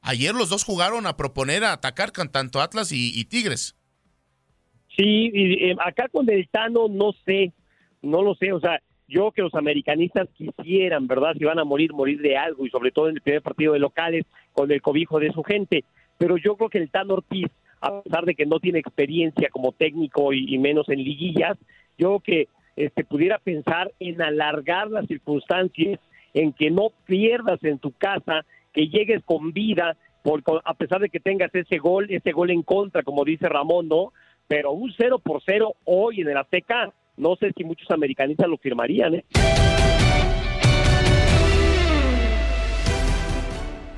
ayer 0.00 0.34
los 0.34 0.48
dos 0.48 0.64
jugaron 0.64 1.06
a 1.06 1.16
proponer 1.16 1.62
a 1.62 1.72
atacar 1.72 2.12
con 2.12 2.32
tanto 2.32 2.60
Atlas 2.60 2.90
y, 2.90 3.24
Tigres. 3.26 3.76
Sí, 4.96 5.30
y, 5.32 5.70
eh, 5.70 5.76
acá 5.84 6.08
con 6.10 6.28
el 6.30 6.48
Tano 6.48 6.88
no 6.88 7.12
sé, 7.24 7.52
no 8.02 8.22
lo 8.22 8.34
sé, 8.34 8.52
o 8.52 8.60
sea, 8.60 8.80
yo 9.08 9.30
que 9.30 9.42
los 9.42 9.54
americanistas 9.54 10.26
quisieran, 10.36 11.06
¿verdad? 11.06 11.34
Si 11.38 11.44
van 11.44 11.58
a 11.58 11.64
morir, 11.64 11.92
morir 11.92 12.20
de 12.20 12.36
algo 12.36 12.66
y 12.66 12.70
sobre 12.70 12.90
todo 12.90 13.08
en 13.08 13.16
el 13.16 13.22
primer 13.22 13.42
partido 13.42 13.74
de 13.74 13.78
locales 13.78 14.24
con 14.52 14.72
el 14.72 14.80
cobijo 14.80 15.20
de 15.20 15.32
su 15.32 15.44
gente, 15.44 15.84
pero 16.18 16.38
yo 16.38 16.56
creo 16.56 16.70
que 16.70 16.78
el 16.78 16.90
Tano 16.90 17.14
Ortiz, 17.14 17.48
a 17.82 18.00
pesar 18.00 18.24
de 18.24 18.34
que 18.34 18.46
no 18.46 18.58
tiene 18.58 18.78
experiencia 18.78 19.50
como 19.50 19.72
técnico 19.72 20.32
y, 20.32 20.46
y 20.52 20.58
menos 20.58 20.88
en 20.88 21.04
liguillas, 21.04 21.58
yo 21.98 22.08
creo 22.08 22.20
que 22.20 22.48
este, 22.76 23.04
pudiera 23.04 23.38
pensar 23.38 23.92
en 23.98 24.20
alargar 24.22 24.90
las 24.90 25.06
circunstancias, 25.06 25.98
en 26.34 26.52
que 26.52 26.70
no 26.70 26.90
pierdas 27.06 27.62
en 27.64 27.78
tu 27.78 27.92
casa, 27.92 28.44
que 28.72 28.88
llegues 28.88 29.22
con 29.24 29.52
vida, 29.52 29.96
por, 30.22 30.42
a 30.64 30.74
pesar 30.74 31.00
de 31.00 31.08
que 31.08 31.20
tengas 31.20 31.54
ese 31.54 31.78
gol, 31.78 32.06
ese 32.10 32.32
gol 32.32 32.50
en 32.50 32.62
contra, 32.62 33.02
como 33.02 33.24
dice 33.24 33.48
Ramón, 33.48 33.88
¿no? 33.88 34.12
Pero 34.46 34.72
un 34.72 34.92
0 34.96 35.18
por 35.20 35.42
0 35.44 35.74
hoy 35.84 36.20
en 36.20 36.28
el 36.28 36.36
Azteca, 36.36 36.92
no 37.16 37.36
sé 37.36 37.52
si 37.56 37.64
muchos 37.64 37.90
americanistas 37.90 38.48
lo 38.48 38.58
firmarían, 38.58 39.14
¿eh? 39.14 39.24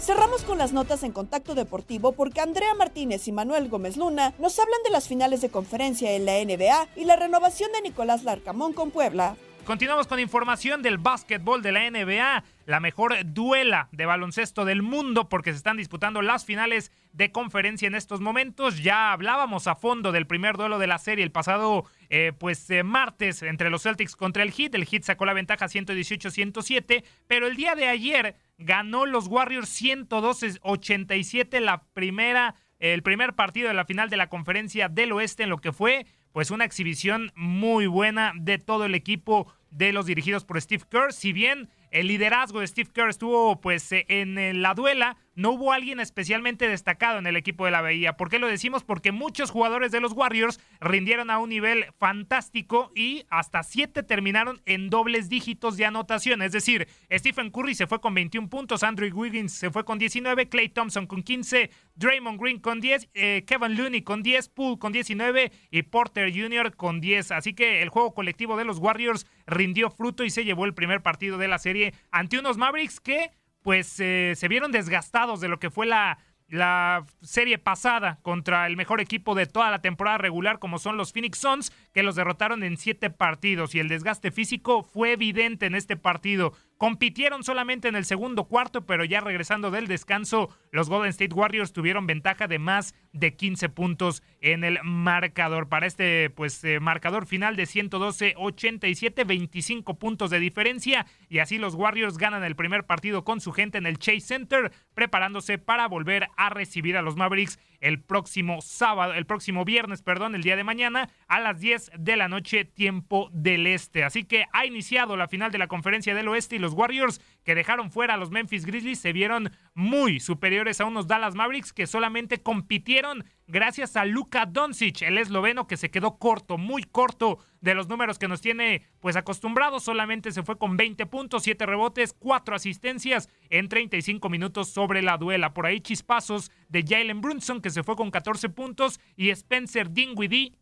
Cerramos 0.09 0.43
con 0.43 0.57
las 0.57 0.73
notas 0.73 1.03
en 1.03 1.13
contacto 1.13 1.55
deportivo 1.55 2.13
porque 2.13 2.41
Andrea 2.41 2.73
Martínez 2.73 3.29
y 3.29 3.33
Manuel 3.33 3.69
Gómez 3.69 3.99
Luna 3.99 4.33
nos 4.39 4.59
hablan 4.59 4.83
de 4.83 4.91
las 4.91 5.07
finales 5.07 5.43
de 5.43 5.51
conferencia 5.51 6.13
en 6.13 6.25
la 6.25 6.43
NBA 6.43 6.89
y 6.97 7.05
la 7.05 7.17
renovación 7.17 7.71
de 7.73 7.83
Nicolás 7.83 8.25
Larcamón 8.25 8.73
con 8.73 8.91
Puebla. 8.91 9.37
Continuamos 9.67 10.07
con 10.07 10.19
información 10.19 10.81
del 10.81 10.97
básquetbol 10.97 11.61
de 11.61 11.73
la 11.73 11.91
NBA, 11.91 12.43
la 12.65 12.81
mejor 12.81 13.17
duela 13.23 13.91
de 13.93 14.07
baloncesto 14.07 14.65
del 14.65 14.81
mundo 14.81 15.29
porque 15.29 15.51
se 15.51 15.59
están 15.59 15.77
disputando 15.77 16.23
las 16.23 16.47
finales 16.47 16.91
de 17.13 17.31
conferencia 17.31 17.87
en 17.87 17.95
estos 17.95 18.23
momentos. 18.23 18.83
Ya 18.83 19.13
hablábamos 19.13 19.67
a 19.67 19.75
fondo 19.75 20.11
del 20.11 20.27
primer 20.27 20.57
duelo 20.57 20.79
de 20.79 20.87
la 20.87 20.97
serie 20.97 21.23
el 21.23 21.33
pasado 21.33 21.85
eh, 22.09 22.33
pues 22.39 22.71
eh, 22.71 22.83
martes 22.83 23.43
entre 23.43 23.69
los 23.69 23.83
Celtics 23.83 24.17
contra 24.17 24.43
el 24.43 24.53
Heat. 24.53 24.75
El 24.75 24.87
Heat 24.87 25.03
sacó 25.03 25.27
la 25.27 25.35
ventaja 25.35 25.67
118-107, 25.67 27.05
pero 27.27 27.47
el 27.47 27.55
día 27.55 27.75
de 27.75 27.89
ayer 27.89 28.37
ganó 28.59 29.07
los 29.07 29.29
Warriors 29.29 29.71
112-87 29.81 31.61
la 31.61 31.85
primera 31.95 32.55
el 32.79 33.03
primer 33.03 33.35
partido 33.35 33.69
de 33.69 33.75
la 33.75 33.85
final 33.85 34.09
de 34.09 34.17
la 34.17 34.29
conferencia 34.29 34.89
del 34.89 35.13
oeste 35.13 35.43
en 35.43 35.51
lo 35.51 35.59
que 35.59 35.73
fue 35.73 36.07
pues 36.33 36.51
una 36.51 36.65
exhibición 36.65 37.33
muy 37.35 37.87
buena 37.87 38.33
de 38.37 38.59
todo 38.59 38.85
el 38.85 38.95
equipo 38.95 39.53
de 39.71 39.93
los 39.93 40.07
dirigidos 40.07 40.45
por 40.45 40.61
Steve 40.61 40.85
Kerr. 40.89 41.13
Si 41.13 41.33
bien 41.33 41.69
el 41.91 42.09
liderazgo 42.09 42.61
de 42.61 42.67
Steve 42.67 42.91
Kerr 42.93 43.09
estuvo 43.09 43.61
pues 43.61 43.91
eh, 43.93 44.05
en 44.09 44.39
eh, 44.39 44.55
la 44.55 44.75
duela, 44.75 45.17
no 45.39 45.53
hubo 45.53 45.73
alguien 45.73 46.01
especialmente 46.01 46.67
destacado 46.67 47.21
en 47.21 47.27
el 47.29 47.37
equipo 47.37 47.65
de 47.65 47.71
la 47.71 47.81
Bahía. 47.81 48.17
¿Por 48.17 48.29
qué 48.29 48.41
lo 48.41 48.49
decimos? 48.49 48.83
Porque 48.83 49.13
muchos 49.13 49.53
jugadores 49.53 49.93
de 49.93 50.01
los 50.01 50.13
Warriors 50.13 50.59
rindieron 50.81 51.31
a 51.31 51.39
un 51.39 51.49
nivel 51.51 51.87
fantástico 51.97 52.91
y 52.97 53.25
hasta 53.31 53.63
siete 53.63 54.03
terminaron 54.03 54.61
en 54.67 54.91
dobles 54.91 55.29
dígitos 55.29 55.77
de 55.77 55.85
anotación. 55.85 56.43
Es 56.43 56.51
decir, 56.51 56.89
Stephen 57.13 57.51
Curry 57.51 57.77
se 57.77 57.87
fue 57.87 58.01
con 58.01 58.15
21 58.15 58.49
puntos, 58.49 58.83
Andrew 58.83 59.17
Wiggins 59.17 59.53
se 59.53 59.71
fue 59.71 59.85
con 59.85 60.01
19, 60.01 60.49
Clay 60.49 60.71
Thompson 60.71 61.07
con 61.07 61.23
15, 61.23 61.71
Draymond 61.95 62.41
Green 62.41 62.59
con 62.59 62.81
10, 62.81 63.09
eh, 63.15 63.45
Kevin 63.47 63.77
Looney 63.77 64.03
con 64.03 64.25
10, 64.25 64.49
Poole 64.49 64.79
con 64.81 64.91
19 64.91 65.53
y 65.71 65.83
Porter 65.83 66.33
Jr. 66.33 66.75
con 66.75 67.01
10. 67.01 67.31
Así 67.31 67.55
que 67.55 67.83
el 67.83 67.91
juego 67.91 68.13
colectivo 68.13 68.57
de 68.57 68.65
los 68.65 68.79
Warriors 68.79 69.25
rindió 69.47 69.91
fruto 69.91 70.25
y 70.25 70.31
se 70.31 70.45
llevó 70.45 70.65
el 70.65 70.75
primer 70.75 71.01
partido 71.01 71.39
de 71.39 71.47
la 71.47 71.61
serie 71.61 71.78
ante 72.11 72.39
unos 72.39 72.57
Mavericks 72.57 73.01
que 73.01 73.31
pues 73.63 73.99
eh, 74.01 74.35
se 74.37 74.49
vieron 74.49 74.73
desgastados 74.73 75.41
de 75.41 75.49
lo 75.49 75.59
que 75.59 75.71
fue 75.71 75.87
la, 75.87 76.19
la 76.49 77.05
serie 77.21 77.59
pasada 77.59 78.19
contra 78.23 78.67
el 78.67 78.77
mejor 78.77 79.01
equipo 79.01 79.35
de 79.35 79.47
toda 79.47 79.71
la 79.71 79.81
temporada 79.81 80.19
regular 80.19 80.59
como 80.59 80.79
son 80.79 80.97
los 80.97 81.13
Phoenix 81.13 81.39
Suns 81.39 81.73
que 81.93 82.03
los 82.03 82.17
derrotaron 82.17 82.63
en 82.63 82.77
siete 82.77 83.11
partidos 83.11 83.75
y 83.75 83.81
el 83.81 83.89
desgaste 83.89 84.31
físico 84.31 84.83
fue 84.83 85.13
evidente 85.13 85.67
en 85.67 85.75
este 85.75 85.97
partido. 85.97 86.55
Compitieron 86.79 87.43
solamente 87.43 87.89
en 87.89 87.97
el 87.97 88.05
segundo 88.05 88.45
cuarto, 88.45 88.87
pero 88.87 89.05
ya 89.05 89.21
regresando 89.21 89.73
del 89.73 89.89
descanso, 89.89 90.49
los 90.71 90.89
Golden 90.89 91.11
State 91.11 91.35
Warriors 91.35 91.73
tuvieron 91.73 92.07
ventaja 92.07 92.47
de 92.47 92.61
más 92.61 92.95
de 93.13 93.35
15 93.35 93.69
puntos 93.69 94.23
en 94.41 94.63
el 94.63 94.79
marcador. 94.85 95.69
Para 95.69 95.89
este 95.89 96.31
pues 96.31 96.63
eh, 96.63 96.79
marcador 96.79 97.27
final 97.27 97.57
de 97.57 97.65
112-87, 97.65 99.27
25 99.27 99.99
puntos 99.99 100.31
de 100.31 100.39
diferencia 100.39 101.05
y 101.29 101.41
así 101.41 101.59
los 101.59 101.75
Warriors 101.75 102.17
ganan 102.17 102.45
el 102.45 102.55
primer 102.55 102.85
partido 102.85 103.25
con 103.25 103.41
su 103.41 103.51
gente 103.51 103.79
en 103.79 103.87
el 103.87 103.99
Chase 103.99 104.21
Center, 104.21 104.71
preparándose 104.95 105.59
para 105.59 105.89
volver 105.89 106.29
a 106.37 106.49
recibir 106.49 106.97
a 106.97 107.03
los 107.03 107.17
Mavericks 107.17 107.59
el 107.81 108.03
próximo 108.03 108.61
sábado, 108.61 109.15
el 109.15 109.27
próximo 109.27 109.65
viernes, 109.65 110.03
perdón, 110.03 110.35
el 110.35 110.43
día 110.43 110.57
de 110.57 110.65
mañana 110.65 111.09
a 111.27 111.41
las 111.41 111.61
10 111.61 111.93
de 111.99 112.17
la 112.17 112.29
noche 112.29 112.65
tiempo 112.65 113.31
del 113.33 113.67
este. 113.67 114.05
Así 114.05 114.25
que 114.25 114.47
ha 114.53 114.67
iniciado 114.67 115.17
la 115.17 115.29
final 115.29 115.53
de 115.53 115.59
la 115.59 115.69
Conferencia 115.69 116.15
del 116.15 116.29
Oeste 116.29 116.57
y 116.57 116.59
los 116.59 116.73
Warriors 116.73 117.21
que 117.45 117.55
dejaron 117.55 117.91
fuera 117.91 118.15
a 118.15 118.17
los 118.17 118.31
Memphis 118.31 118.67
Grizzlies 118.67 119.01
se 119.01 119.13
vieron 119.13 119.51
muy 119.79 120.19
superiores 120.19 120.81
a 120.81 120.87
unos 120.87 121.07
Dallas 121.07 121.37
Mavericks 121.37 121.73
que 121.73 121.87
solamente 121.87 122.43
compitieron 122.43 123.25
gracias 123.47 123.97
a 123.97 124.05
Luka 124.05 124.45
Doncic, 124.45 125.03
el 125.03 125.19
esloveno 125.19 125.69
que 125.69 125.77
se 125.77 125.89
quedó 125.89 126.19
corto, 126.19 126.59
muy 126.59 126.83
corto 126.83 127.39
de 127.61 127.77
los 127.77 127.87
números 127.89 128.19
que 128.19 128.27
nos 128.27 128.41
tiene 128.41 128.83
pues 128.99 129.15
acostumbrados, 129.15 129.85
solamente 129.85 130.33
se 130.33 130.43
fue 130.43 130.59
con 130.59 130.77
20 130.77 131.07
puntos, 131.07 131.45
7 131.45 131.65
rebotes, 131.65 132.13
4 132.19 132.57
asistencias 132.57 133.29
en 133.51 133.69
35 133.69 134.29
minutos 134.29 134.69
sobre 134.69 135.01
la 135.01 135.17
duela. 135.17 135.55
Por 135.55 135.65
ahí 135.65 135.81
chispazos 135.81 136.51
de 136.69 136.83
Jalen 136.83 137.21
Brunson 137.21 137.61
que 137.61 137.71
se 137.71 137.85
fue 137.85 137.95
con 137.95 138.11
14 138.11 138.49
puntos 138.49 138.99
y 139.15 139.31
Spencer 139.31 139.93
Dinwiddie 139.93 140.59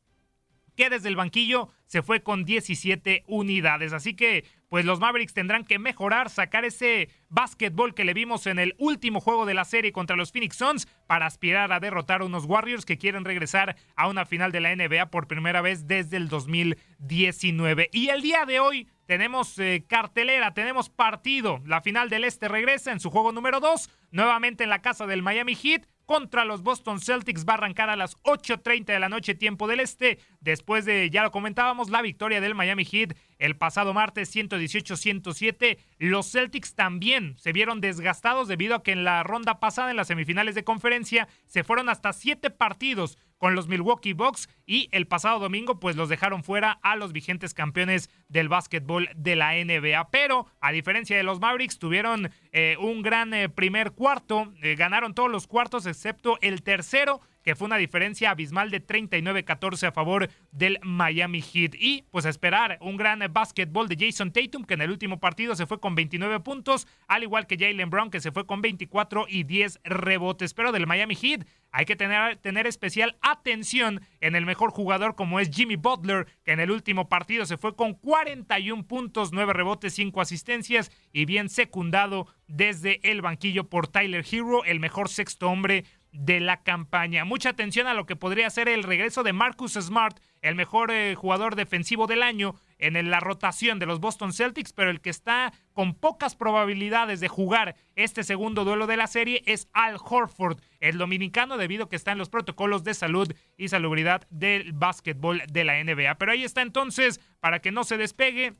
que 0.77 0.91
desde 0.91 1.09
el 1.09 1.17
banquillo 1.17 1.71
se 1.87 2.03
fue 2.03 2.23
con 2.23 2.45
17 2.45 3.25
unidades. 3.27 3.93
Así 3.93 4.15
que, 4.15 4.45
pues 4.69 4.85
los 4.85 5.01
Mavericks 5.01 5.35
tendrán 5.35 5.65
que 5.65 5.79
mejorar, 5.79 6.31
sacar 6.31 6.65
ese 6.65 7.09
básquetbol 7.29 7.95
que 7.95 8.05
le 8.05 8.15
vimos 8.15 8.47
en 8.47 8.59
el 8.59 8.75
último 8.79 9.21
juego 9.21 9.47
de 9.47 9.55
la 9.55 9.65
serie 9.65 9.93
contra 9.93 10.17
los 10.17 10.33
Phoenix 10.33 10.57
Suns 10.57 10.89
para 11.07 11.27
aspirar 11.27 11.73
a 11.73 11.81
derrotar 11.81 12.21
a 12.21 12.25
unos 12.25 12.45
Warriors 12.45 12.85
que 12.85 12.99
quieren 12.99 13.25
regresar 13.25 13.77
a 13.95 14.09
una 14.09 14.27
final 14.27 14.53
de 14.53 14.61
la 14.61 14.75
NBA 14.75 15.11
por 15.11 15.29
primera 15.29 15.61
vez 15.61 15.87
desde 15.87 16.17
el 16.17 16.29
2019. 16.29 17.91
Y 17.93 18.09
el 18.09 18.23
día 18.23 18.45
de 18.45 18.61
hoy 18.61 18.89
tenemos 19.07 19.57
eh, 19.59 19.85
cartelera, 19.89 20.53
tenemos 20.53 20.89
partido. 20.91 21.61
La 21.65 21.81
final 21.81 22.11
del 22.11 22.25
Este 22.25 22.49
regresa 22.49 22.91
en 22.91 23.01
su 23.01 23.11
juego 23.11 23.33
número 23.33 23.61
2, 23.61 23.89
nuevamente 24.11 24.65
en 24.65 24.71
la 24.71 24.83
casa 24.83 25.07
del 25.07 25.23
Miami 25.23 25.55
Heat 25.55 25.87
contra 26.07 26.45
los 26.45 26.63
Boston 26.63 27.01
Celtics. 27.01 27.47
Va 27.47 27.55
a 27.55 27.57
arrancar 27.57 27.89
a 27.89 27.97
las 27.97 28.17
8.30 28.23 28.87
de 28.87 29.01
la 29.01 29.09
noche, 29.09 29.35
tiempo 29.35 29.69
del 29.69 29.81
Este. 29.81 30.19
Después 30.47 30.85
de, 30.85 31.11
ya 31.11 31.23
lo 31.23 31.33
comentábamos, 31.33 31.91
la 31.91 32.01
victoria 32.01 32.41
del 32.41 32.55
Miami 32.55 32.85
Heat 32.85 33.17
el 33.39 33.57
pasado 33.57 33.93
martes 33.93 34.35
118-107. 34.35 35.79
Los 35.99 36.31
Celtics 36.31 36.75
también 36.75 37.35
se 37.39 37.53
vieron 37.53 37.81
desgastados 37.81 38.49
debido 38.49 38.77
a 38.77 38.83
que 38.83 38.93
en 38.93 39.05
la 39.05 39.23
ronda 39.23 39.61
pasada, 39.61 39.91
en 39.91 39.97
las 39.97 40.07
semifinales 40.07 40.55
de 40.55 40.65
conferencia, 40.65 41.29
se 41.47 41.65
fueron 41.65 41.89
hasta 41.89 42.13
siete 42.13 42.51
partidos 42.51 43.19
con 43.39 43.55
los 43.55 43.69
Milwaukee 43.69 44.15
Bucks 44.15 44.49
y 44.65 44.89
el 44.93 45.07
pasado 45.07 45.39
domingo 45.39 45.79
pues 45.79 45.97
los 45.97 46.09
dejaron 46.09 46.43
fuera 46.43 46.79
a 46.83 46.97
los 46.97 47.13
vigentes 47.13 47.53
campeones 47.53 48.09
del 48.29 48.49
básquetbol 48.49 49.11
de 49.15 49.37
la 49.37 49.53
NBA. 49.53 50.09
Pero 50.11 50.47
a 50.61 50.73
diferencia 50.73 51.17
de 51.17 51.23
los 51.23 51.41
Mavericks 51.41 51.79
tuvieron 51.79 52.31
eh, 52.53 52.77
un 52.81 53.03
gran 53.03 53.35
eh, 53.35 53.51
primer 53.51 53.93
cuarto, 53.93 54.55
eh, 54.63 54.77
ganaron 54.77 55.13
todos 55.13 55.31
los 55.31 55.47
cuartos 55.47 55.85
excepto 55.85 56.39
el 56.41 56.63
tercero 56.63 57.21
que 57.47 57.55
fue 57.55 57.67
una 57.67 57.77
diferencia 57.77 58.31
abismal 58.33 58.73
de 58.73 58.85
39-14 58.85 59.87
a 59.87 59.93
favor 59.93 60.29
del 60.51 60.81
Miami 60.83 61.41
Heat. 61.41 61.77
Y 61.79 62.03
pues 62.11 62.25
esperar 62.25 62.77
un 62.81 62.97
gran 62.97 63.21
básquetbol 63.31 63.87
de 63.87 63.97
Jason 63.97 64.33
Tatum, 64.33 64.65
que 64.65 64.75
en 64.75 64.83
el 64.83 64.91
último 64.91 65.21
partido 65.21 65.55
se 65.55 65.65
fue 65.65 65.79
con 65.79 65.95
29 65.95 66.41
puntos, 66.41 66.89
al 67.07 67.23
igual 67.23 67.47
que 67.47 67.57
Jalen 67.57 67.89
Brown, 67.89 68.11
que 68.11 68.19
se 68.19 68.33
fue 68.33 68.47
con 68.47 68.63
24 68.63 69.27
y 69.29 69.45
10 69.45 69.79
rebotes. 69.85 70.55
Pero 70.55 70.73
del 70.73 70.89
Miami 70.89 71.15
Heat 71.15 71.47
hay 71.71 71.85
que 71.85 71.95
tener, 71.95 72.37
tener 72.39 72.67
especial 72.67 73.17
atención 73.21 74.01
en 74.21 74.35
el 74.35 74.45
mejor 74.45 74.73
jugador 74.73 75.15
como 75.15 75.39
es 75.39 75.49
Jimmy 75.55 75.77
Butler, 75.77 76.27
que 76.45 76.51
en 76.51 76.59
el 76.59 76.73
último 76.73 77.09
partido 77.09 77.47
se 77.47 77.59
fue 77.59 77.77
con 77.77 77.95
41 77.95 78.89
puntos, 78.89 79.33
9 79.33 79.53
rebotes, 79.53 79.95
5 79.95 80.21
asistencias 80.21 80.91
y 81.13 81.27
bien 81.27 81.49
secundado 81.49 82.27
desde 82.49 83.01
el 83.09 83.23
banquillo 83.23 83.69
por 83.69 83.89
Tyler 83.89 84.25
Hero, 84.29 84.65
el 84.65 84.81
mejor 84.81 85.09
sexto 85.09 85.49
hombre 85.49 85.85
de 86.17 86.41
la 86.41 86.63
campaña. 86.63 87.25
Mucha 87.25 87.51
atención 87.51 87.87
a 87.87 87.95
lo 87.95 88.07
que 88.07 88.17
podría 88.17 88.49
ser 88.51 88.69
el 88.69 88.83
regreso 88.83 89.23
de 89.23 89.33
Marcus 89.33 89.75
Smart, 89.75 90.19
el 90.41 90.55
mejor 90.55 90.91
eh, 90.91 91.15
jugador 91.15 91.57
defensivo 91.57 92.07
del 92.07 92.23
año 92.23 92.55
en 92.79 93.11
la 93.11 93.21
rotación 93.21 93.79
de 93.79 93.87
los 93.87 94.01
Boston 94.01 94.33
Celtics, 94.33 94.73
pero 94.73 94.91
el 94.91 95.01
que 95.01 95.11
está 95.11 95.53
con 95.73 95.95
pocas 95.95 96.37
probabilidades 96.37 97.21
de 97.21 97.29
jugar 97.29 97.77
este 97.95 98.23
segundo 98.23 98.65
duelo 98.65 98.87
de 98.87 98.97
la 98.97 99.07
serie 99.07 99.43
es 99.47 99.69
Al 99.73 99.97
Horford, 100.03 100.59
el 100.81 100.99
dominicano, 100.99 101.57
debido 101.57 101.85
a 101.85 101.89
que 101.89 101.97
está 101.97 102.13
en 102.13 102.19
los 102.19 102.29
protocolos 102.29 102.85
de 102.85 102.95
salud 102.95 103.33
y 103.57 103.69
salubridad 103.69 104.27
del 104.31 104.73
básquetbol 104.73 105.43
de 105.49 105.65
la 105.65 105.83
NBA. 105.83 106.17
Pero 106.17 106.33
ahí 106.33 106.45
está 106.45 106.63
entonces, 106.63 107.21
para 107.41 107.61
que 107.61 107.73
no 107.73 107.85
se 107.85 107.97
despegue, 107.97 108.55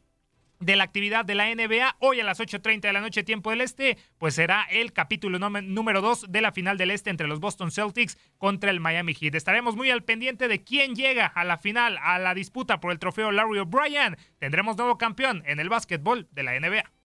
de 0.61 0.77
la 0.77 0.85
actividad 0.85 1.25
de 1.25 1.35
la 1.35 1.55
NBA. 1.55 1.97
Hoy 2.01 2.21
a 2.21 2.25
las 2.25 2.41
8.30 2.41 2.81
de 2.81 2.93
la 2.93 3.01
noche, 3.01 3.23
tiempo 3.23 3.51
del 3.51 3.61
Este, 3.61 3.97
pues 4.19 4.35
será 4.35 4.67
el 4.71 4.93
capítulo 4.93 5.39
número 5.39 6.01
2 6.01 6.27
de 6.29 6.41
la 6.41 6.53
final 6.53 6.79
del 6.79 6.91
Este 6.91 7.11
entre 7.11 7.29
los 7.29 7.41
Boston 7.41 7.71
Celtics 7.71 8.19
contra 8.39 8.71
el 8.71 8.81
Miami 8.81 9.15
Heat. 9.15 9.35
Estaremos 9.35 9.77
muy 9.77 9.91
al 9.91 10.05
pendiente 10.05 10.49
de 10.49 10.65
quién 10.65 10.95
llega 10.95 11.27
a 11.27 11.45
la 11.45 11.59
final, 11.59 11.99
a 12.03 12.19
la 12.19 12.35
disputa 12.35 12.81
por 12.81 12.93
el 12.93 12.99
trofeo 12.99 13.33
Larry 13.33 13.59
O'Brien. 13.59 14.17
Tendremos 14.39 14.77
nuevo 14.77 14.99
campeón 14.99 15.43
en 15.47 15.61
el 15.61 15.69
básquetbol 15.69 16.29
de 16.33 16.43
la 16.43 16.59
NBA. 16.59 16.96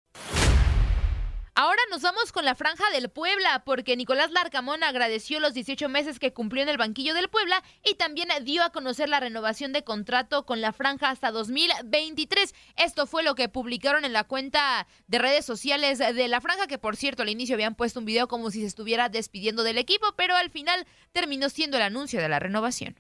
Nos 1.92 2.04
vamos 2.04 2.32
con 2.32 2.46
la 2.46 2.56
franja 2.56 2.86
del 2.94 3.10
Puebla, 3.10 3.64
porque 3.66 3.98
Nicolás 3.98 4.32
Larcamón 4.32 4.82
agradeció 4.82 5.42
los 5.42 5.54
18 5.54 5.90
meses 5.90 6.20
que 6.20 6.32
cumplió 6.32 6.64
en 6.64 6.70
el 6.70 6.78
banquillo 6.78 7.14
del 7.14 7.28
Puebla 7.28 7.62
y 7.84 7.96
también 7.96 8.30
dio 8.46 8.64
a 8.64 8.70
conocer 8.70 9.10
la 9.10 9.20
renovación 9.20 9.74
de 9.74 9.84
contrato 9.84 10.46
con 10.46 10.62
la 10.62 10.72
franja 10.72 11.10
hasta 11.10 11.32
2023. 11.32 12.56
Esto 12.78 13.08
fue 13.08 13.24
lo 13.24 13.36
que 13.36 13.50
publicaron 13.50 14.06
en 14.06 14.14
la 14.14 14.24
cuenta 14.24 14.88
de 15.08 15.20
redes 15.20 15.44
sociales 15.44 16.00
de 16.00 16.28
la 16.30 16.40
franja, 16.40 16.66
que 16.68 16.78
por 16.78 16.96
cierto 16.96 17.24
al 17.24 17.30
inicio 17.30 17.56
habían 17.56 17.76
puesto 17.76 18.00
un 18.00 18.06
video 18.06 18.30
como 18.30 18.52
si 18.52 18.62
se 18.62 18.68
estuviera 18.68 19.10
despidiendo 19.10 19.64
del 19.64 19.78
equipo, 19.78 20.14
pero 20.16 20.34
al 20.34 20.50
final 20.50 20.88
terminó 21.12 21.50
siendo 21.50 21.76
el 21.76 21.84
anuncio 21.84 22.22
de 22.22 22.30
la 22.30 22.40
renovación. 22.40 22.96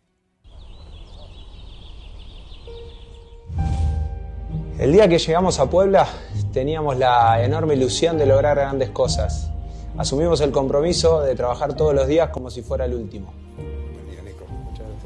El 4.81 4.91
día 4.91 5.07
que 5.07 5.17
llegamos 5.17 5.59
a 5.59 5.69
Puebla 5.69 6.09
teníamos 6.51 6.97
la 6.97 7.43
enorme 7.43 7.75
ilusión 7.75 8.17
de 8.17 8.25
lograr 8.25 8.57
grandes 8.57 8.89
cosas. 8.89 9.49
Asumimos 9.97 10.41
el 10.41 10.51
compromiso 10.51 11.21
de 11.21 11.35
trabajar 11.35 11.75
todos 11.75 11.93
los 11.93 12.07
días 12.07 12.29
como 12.29 12.49
si 12.49 12.61
fuera 12.61 12.85
el 12.85 12.93
último. 12.93 13.33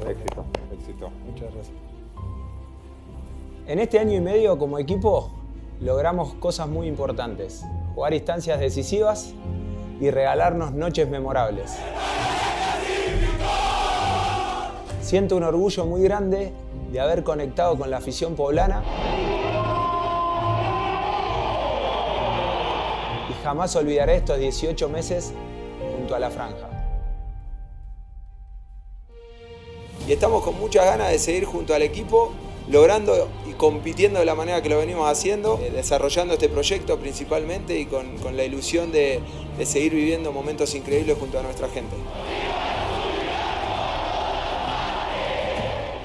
Éxito, 0.08 0.44
éxito. 0.72 1.10
Muchas 1.26 1.52
gracias. 1.52 1.76
En 3.66 3.80
este 3.80 3.98
año 3.98 4.14
y 4.14 4.20
medio 4.20 4.56
como 4.58 4.78
equipo 4.78 5.30
logramos 5.80 6.34
cosas 6.34 6.68
muy 6.68 6.86
importantes. 6.86 7.64
Jugar 7.94 8.14
instancias 8.14 8.60
decisivas 8.60 9.32
y 10.00 10.10
regalarnos 10.10 10.72
noches 10.72 11.08
memorables. 11.08 11.76
Siento 15.00 15.36
un 15.36 15.42
orgullo 15.42 15.86
muy 15.86 16.02
grande 16.02 16.52
de 16.92 17.00
haber 17.00 17.24
conectado 17.24 17.76
con 17.76 17.90
la 17.90 17.96
afición 17.96 18.34
poblana 18.34 18.82
Jamás 23.46 23.76
olvidaré 23.76 24.16
estos 24.16 24.40
18 24.40 24.88
meses 24.88 25.32
junto 25.96 26.16
a 26.16 26.18
la 26.18 26.30
franja. 26.32 26.68
Y 30.04 30.10
estamos 30.10 30.42
con 30.42 30.58
muchas 30.58 30.84
ganas 30.84 31.12
de 31.12 31.20
seguir 31.20 31.44
junto 31.44 31.72
al 31.72 31.82
equipo, 31.82 32.32
logrando 32.68 33.28
y 33.48 33.52
compitiendo 33.52 34.18
de 34.18 34.24
la 34.24 34.34
manera 34.34 34.62
que 34.62 34.68
lo 34.68 34.78
venimos 34.78 35.08
haciendo, 35.08 35.60
eh, 35.62 35.70
desarrollando 35.70 36.34
este 36.34 36.48
proyecto 36.48 36.98
principalmente 36.98 37.78
y 37.78 37.86
con, 37.86 38.16
la 38.36 38.42
ilusión 38.42 38.90
de, 38.90 39.20
de 39.56 39.64
seguir 39.64 39.94
viviendo 39.94 40.32
momentos 40.32 40.74
increíbles 40.74 41.16
junto 41.16 41.38
a 41.38 41.42
nuestra 41.42 41.68
gente. 41.68 41.94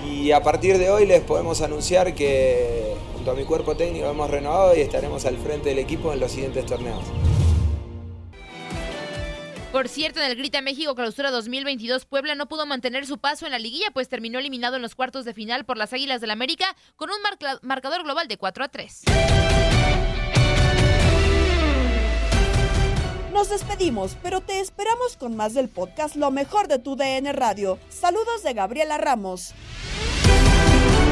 Y 0.06 0.32
a 0.32 0.44
partir 0.44 0.78
de 0.78 0.92
hoy 0.92 1.08
les 1.08 1.22
podemos 1.22 1.60
anunciar 1.62 2.14
que 2.14 2.94
junto 3.16 3.32
a 3.32 3.34
mi 3.34 3.46
cuerpo 3.46 3.76
técnico 3.76 4.06
hemos 4.06 4.30
renovado 4.30 4.76
y 4.76 4.82
estaremos 4.82 5.26
al 5.26 5.38
frente 5.38 5.70
del 5.70 5.80
equipo 5.80 6.14
en 6.14 6.20
los 6.20 6.32
siguientes 6.32 6.68
torneos. 6.68 7.02
Por 9.82 9.90
cierto, 9.90 10.20
en 10.20 10.28
el 10.30 10.36
Grita 10.38 10.62
México 10.62 10.94
Clausura 10.94 11.32
2022, 11.32 12.06
Puebla 12.06 12.36
no 12.36 12.48
pudo 12.48 12.68
mantener 12.68 13.08
su 13.08 13.18
paso 13.18 13.48
en 13.48 13.52
la 13.52 13.58
liguilla, 13.58 13.90
pues 13.92 14.10
terminó 14.10 14.38
eliminado 14.38 14.76
en 14.76 14.84
los 14.84 14.94
cuartos 14.94 15.26
de 15.26 15.34
final 15.34 15.66
por 15.66 15.76
las 15.76 15.92
Águilas 15.92 16.22
del 16.22 16.28
la 16.28 16.34
América 16.34 16.76
con 16.96 17.10
un 17.10 17.16
marcador 17.64 18.04
global 18.04 18.28
de 18.28 18.38
4 18.38 18.64
a 18.64 18.68
3. 18.68 19.02
Nos 23.34 23.50
despedimos, 23.50 24.16
pero 24.22 24.42
te 24.42 24.60
esperamos 24.60 25.18
con 25.18 25.36
más 25.36 25.56
del 25.56 25.68
podcast 25.68 26.16
Lo 26.16 26.30
mejor 26.30 26.68
de 26.68 26.78
tu 26.78 26.96
DN 26.96 27.34
Radio. 27.34 27.80
Saludos 27.90 28.44
de 28.44 28.54
Gabriela 28.54 29.00
Ramos. 29.00 29.56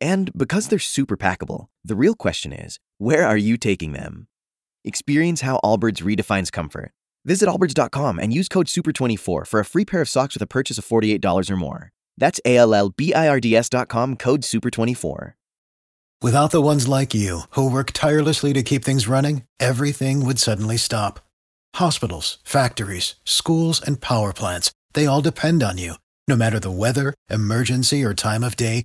And 0.00 0.32
because 0.36 0.68
they're 0.68 0.78
super 0.78 1.16
packable, 1.16 1.66
the 1.84 1.96
real 1.96 2.14
question 2.14 2.52
is 2.52 2.78
where 2.98 3.26
are 3.26 3.36
you 3.36 3.56
taking 3.56 3.92
them? 3.92 4.28
Experience 4.84 5.40
how 5.40 5.60
Allbirds 5.64 6.02
redefines 6.02 6.52
comfort. 6.52 6.92
Visit 7.24 7.48
allbirds.com 7.48 8.18
and 8.18 8.34
use 8.34 8.48
code 8.48 8.66
SUPER24 8.66 9.46
for 9.46 9.60
a 9.60 9.64
free 9.64 9.84
pair 9.84 10.02
of 10.02 10.08
socks 10.08 10.34
with 10.34 10.42
a 10.42 10.46
purchase 10.46 10.76
of 10.76 10.84
$48 10.84 11.50
or 11.50 11.56
more. 11.56 11.90
That's 12.18 12.40
A 12.44 12.56
L 12.56 12.74
L 12.74 12.90
B 12.90 13.14
I 13.14 13.28
R 13.28 13.40
D 13.40 13.56
S.com 13.56 14.16
code 14.16 14.42
SUPER24. 14.42 15.32
Without 16.22 16.52
the 16.52 16.62
ones 16.62 16.88
like 16.88 17.12
you, 17.12 17.40
who 17.50 17.70
work 17.70 17.90
tirelessly 17.92 18.54
to 18.54 18.62
keep 18.62 18.84
things 18.84 19.08
running, 19.08 19.42
everything 19.60 20.24
would 20.24 20.38
suddenly 20.38 20.78
stop. 20.78 21.20
Hospitals, 21.74 22.38
factories, 22.44 23.16
schools, 23.24 23.80
and 23.80 24.00
power 24.00 24.32
plants, 24.32 24.72
they 24.94 25.06
all 25.06 25.20
depend 25.20 25.62
on 25.62 25.76
you. 25.76 25.94
No 26.26 26.36
matter 26.36 26.58
the 26.58 26.70
weather, 26.70 27.12
emergency, 27.28 28.02
or 28.02 28.14
time 28.14 28.42
of 28.42 28.56
day, 28.56 28.84